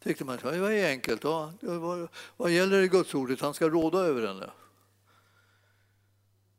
[0.03, 1.25] Tyckte man, det var enkelt.
[1.25, 3.41] Ja, vad, vad gäller det Gudsordet?
[3.41, 4.51] Han ska råda över henne.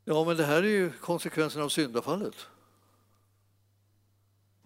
[0.04, 2.34] Ja, men det här är ju konsekvensen av syndafallet.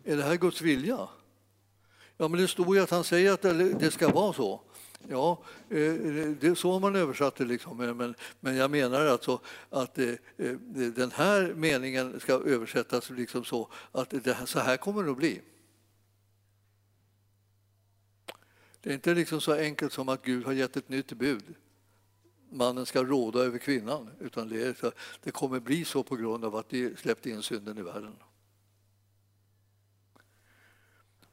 [0.05, 1.09] Är det här Guds vilja?
[2.17, 3.43] Ja, men det står ju att han säger att
[3.81, 4.61] det ska vara så.
[5.09, 5.77] Ja, eh,
[6.41, 7.45] det är så man översatt det.
[7.45, 7.77] Liksom.
[7.77, 9.41] Men, men jag menar alltså
[9.71, 14.77] att eh, eh, den här meningen ska översättas liksom så att det här, så här
[14.77, 15.41] kommer det att bli.
[18.81, 21.55] Det är inte liksom så enkelt som att Gud har gett ett nytt bud.
[22.51, 24.93] Mannen ska råda över kvinnan, utan det, är,
[25.23, 28.17] det kommer bli så på grund av att vi släppte in synden i världen.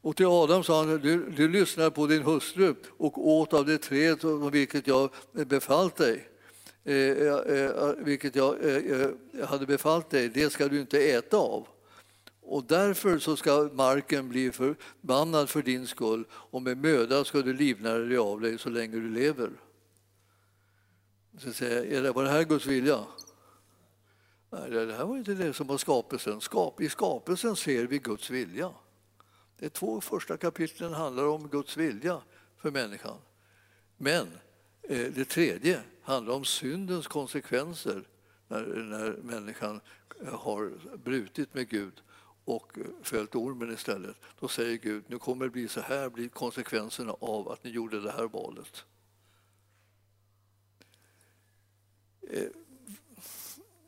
[0.01, 3.77] Och till Adam sa han, du, du lyssnade på din hustru och åt av det
[3.77, 4.19] träd
[4.51, 6.29] vilket jag befallt dig.
[6.83, 10.99] Eh, eh, eh, eh vilket jag eh, eh, hade befallt dig, det ska du inte
[10.99, 11.67] äta av.
[12.41, 17.53] Och därför så ska marken bli förbannad för din skull och med möda ska du
[17.53, 19.49] livnära dig av dig så länge du lever.
[21.37, 23.05] Så säger, är det, var det här Guds vilja?
[24.49, 26.41] Nej, det här var inte det som var skapelsen.
[26.79, 28.71] I skapelsen ser vi Guds vilja.
[29.59, 32.21] De två första kapitlen handlar om Guds vilja
[32.57, 33.17] för människan.
[33.97, 34.27] Men
[34.81, 38.03] eh, det tredje handlar om syndens konsekvenser
[38.47, 39.81] när, när människan
[40.21, 42.01] eh, har brutit med Gud
[42.45, 44.15] och eh, följt ormen istället.
[44.39, 48.01] Då säger Gud, nu kommer det bli så här blir konsekvenserna av att ni gjorde
[48.01, 48.85] det här valet.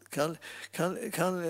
[0.09, 0.37] Kan,
[0.71, 1.43] kan, kan,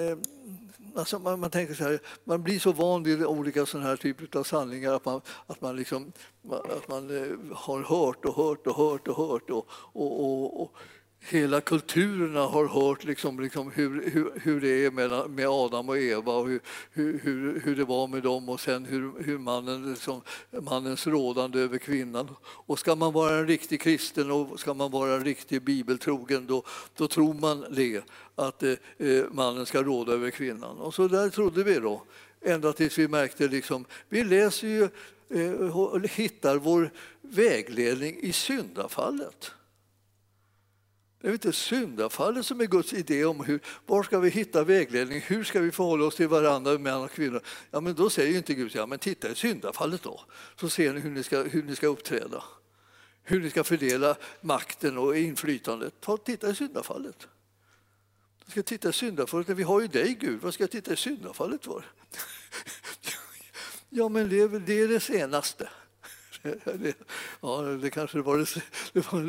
[0.96, 4.40] alltså man, man, tänker så här, man blir så van vid olika sådana här typer
[4.40, 6.12] av sanningar att man, att man, liksom,
[6.50, 10.78] att man eh, har hört och hört och hört och hört och, och, och, och
[11.24, 15.98] hela kulturerna har hört liksom, liksom hur, hur, hur det är med, med Adam och
[15.98, 16.62] Eva och hur,
[16.94, 20.22] hur, hur det var med dem och sen hur, hur mannen, liksom,
[20.62, 22.30] mannens rådande över kvinnan.
[22.44, 26.64] Och ska man vara en riktig kristen och ska man vara en riktig bibeltrogen då,
[26.96, 28.04] då tror man det,
[28.36, 30.78] att eh, eh mannen ska råda över kvinnan.
[30.78, 32.04] Och så där trodde vi då,
[32.42, 34.90] ända tills vi märkte liksom, vi läser ju
[35.42, 36.92] eh, och hittar vår
[37.22, 39.52] vägledning i syndafallet.
[41.22, 45.22] Det är inte syndafallet som är Guds idé om hur, var ska vi hitta vägledning,
[45.22, 47.42] hur ska vi förhålla oss till varandra, män och kvinnor.
[47.72, 50.22] Ja, men då säger inte Gud, ja, men titta i syndafallet då,
[50.60, 52.44] så ser ni hur ni ska, hur ni ska uppträda.
[53.24, 55.94] Hur ni ska fördela makten och inflytandet.
[56.02, 57.28] Ta, titta i syndafallet.
[58.46, 60.98] Jag ska titta i syndafallet, vi har ju dig Gud, vad ska jag titta i
[60.98, 61.86] syndafallet för?
[63.90, 65.70] ja, men det, det är det senaste.
[67.42, 68.46] ja, det kanske var det,
[68.94, 69.20] det var,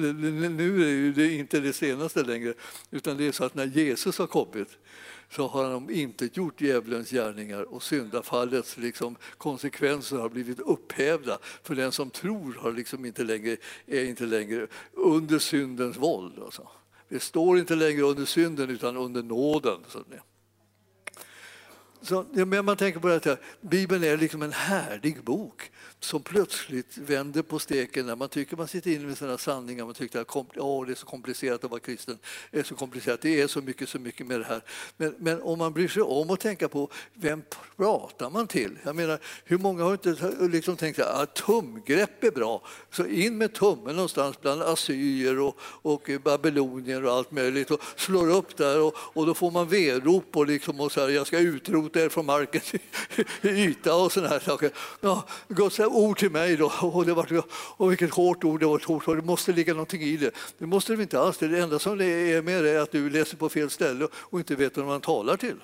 [0.49, 2.55] nu är det inte det senaste längre,
[2.91, 4.79] utan det är så att när Jesus har kommit
[5.31, 11.39] så har han inte gjort djävulens gärningar och syndafallets liksom, konsekvenser har blivit upphävda.
[11.63, 13.57] För den som tror har liksom inte längre,
[13.87, 16.39] är inte längre under syndens våld.
[16.39, 16.69] Alltså.
[17.09, 19.79] Det står inte längre under synden utan under nåden.
[19.89, 19.99] Så
[22.03, 27.43] så, men man tänker på det Bibeln är liksom en härlig bok som plötsligt vänder
[27.43, 29.85] på steken när man tycker man sitter inne med sina sanningar.
[29.85, 32.19] Man tycker att oh, det är så komplicerat att vara kristen.
[32.51, 33.21] Det är så komplicerat.
[33.21, 34.63] Det är så mycket, så mycket med det här.
[34.97, 37.43] Men, men om man bryr sig om att tänka på vem
[37.77, 38.79] pratar man till?
[38.83, 42.63] Jag menar, hur många har inte liksom tänkt att ah, tumgrepp är bra?
[42.91, 48.31] Så in med tummen någonstans bland assyrier och, och babylonier och allt möjligt och slår
[48.31, 51.39] upp där och, och då får man verop och, liksom och så här, jag ska
[51.39, 52.73] utrota er från markens
[53.43, 54.71] yta och sådana här saker.
[55.01, 56.73] Ja, Guds ord till mig då.
[56.81, 58.83] Och, det var, och vilket hårt ord det var.
[58.87, 60.35] Hårt, det måste ligga någonting i det.
[60.59, 61.39] Det måste det inte alls.
[61.39, 64.55] Det enda som är med det är att du läser på fel ställe och inte
[64.55, 65.57] vet vem man talar till.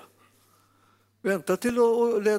[1.21, 1.77] Vänta till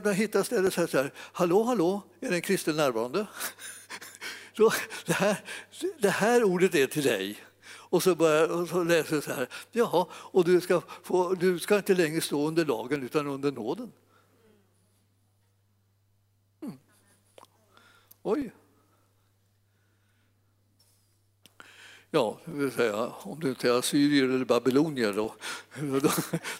[0.04, 3.26] att hitta stället så här, hallå, hallå, är det en kristen närvarande?
[4.56, 4.72] Så
[5.06, 5.36] det, här,
[5.98, 7.36] det här ordet är till dig.
[7.90, 11.58] Och så, börjar, och så läser jag så här, jaha, och du ska, få, du
[11.58, 13.92] ska inte längre stå under lagen utan under nåden.
[16.62, 16.78] Mm.
[18.22, 18.52] Oj.
[22.10, 25.34] Ja, det vill säga, om du inte är assyrier eller babylonier då,
[26.00, 26.10] då,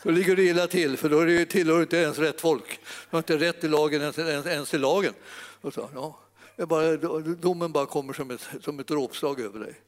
[0.03, 2.81] då ligger du illa till för då tillhör du inte ens rätt folk.
[3.11, 5.15] Du har inte rätt i lagen ens, ens, ens i lagen.
[5.61, 6.19] Och så, ja,
[6.67, 9.81] bara, domen bara kommer som ett, som ett dråpslag över dig.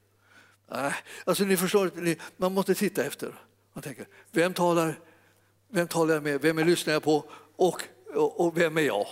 [0.75, 0.95] Nej,
[1.25, 1.91] alltså ni förstår,
[2.37, 3.35] man måste titta efter.
[3.73, 5.01] Man tänker, vem talar,
[5.69, 7.83] vem talar jag med, vem jag lyssnar jag på och,
[8.15, 9.07] och, och vem är jag?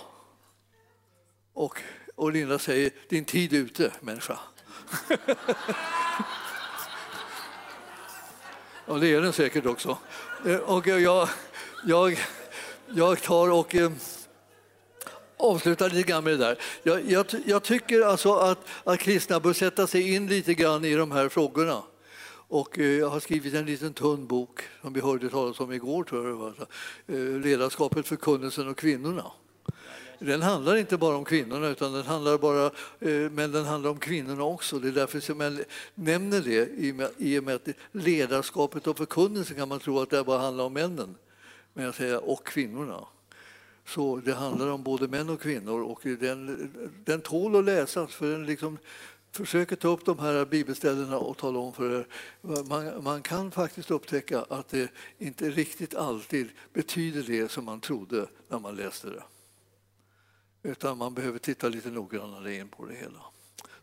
[1.52, 1.80] Och,
[2.14, 4.38] och Linda säger, din tid är ute människa.
[8.86, 9.98] ja, det är den säkert också.
[10.46, 11.28] Eh, och jag,
[11.84, 12.18] jag,
[12.86, 13.90] jag tar och eh,
[15.40, 16.58] avsluta lite grann med det där.
[16.82, 20.94] Jag, jag, jag, tycker alltså att, att kristna bör sätta sig in lite grann i
[20.94, 21.82] de här frågorna.
[22.50, 26.04] Och eh, jag har skrivit en liten tunn bok som vi hörde talas om igår,
[26.04, 26.54] tror jag det var.
[27.06, 29.24] Eh, ledarskapet, förkunnelsen och kvinnorna.
[30.18, 32.66] Den handlar inte bara om kvinnorna, utan den handlar bara,
[33.00, 34.78] eh, men den handlar om kvinnorna också.
[34.78, 35.58] Det är därför som jag
[35.94, 36.68] nämner det,
[37.18, 40.72] i och med att ledarskapet och förkunnelsen kan man tro att det bara handlar om
[40.72, 41.14] männen.
[41.74, 43.06] Men jag säger och kvinnorna.
[43.86, 46.70] Så det handlar om både män och kvinnor och den,
[47.04, 48.78] den tål att läsas för den liksom
[49.32, 52.06] försöker ta upp de här bibelställena och tala om för er.
[52.64, 58.26] Man, man kan faktiskt upptäcka att det inte riktigt alltid betyder det som man trodde
[58.48, 59.22] när man läste det.
[60.62, 63.20] Utan man behöver titta lite noggrannare in på det hela.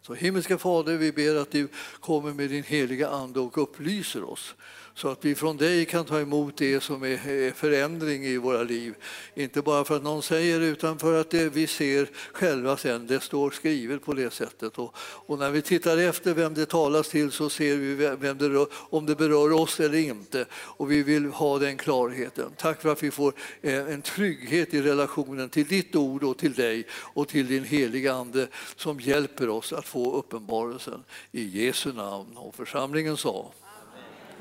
[0.01, 1.67] Så himmelska Fader, vi ber att du
[1.99, 4.55] kommer med din heliga Ande och upplyser oss
[4.97, 8.95] så att vi från dig kan ta emot det som är förändring i våra liv.
[9.35, 13.19] Inte bara för att någon säger utan för att det vi ser själva sen, det
[13.19, 14.77] står skrivet på det sättet.
[14.77, 18.49] Och, och när vi tittar efter vem det talas till så ser vi vem det
[18.49, 20.45] rör, om det berör oss eller inte.
[20.53, 22.51] Och vi vill ha den klarheten.
[22.57, 26.53] Tack för att vi får eh, en trygghet i relationen till ditt ord och till
[26.53, 32.37] dig och till din heliga Ande som hjälper oss att få uppenbarelsen i Jesu namn.
[32.37, 33.51] Och församlingen sa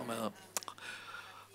[0.09, 0.46] Amen.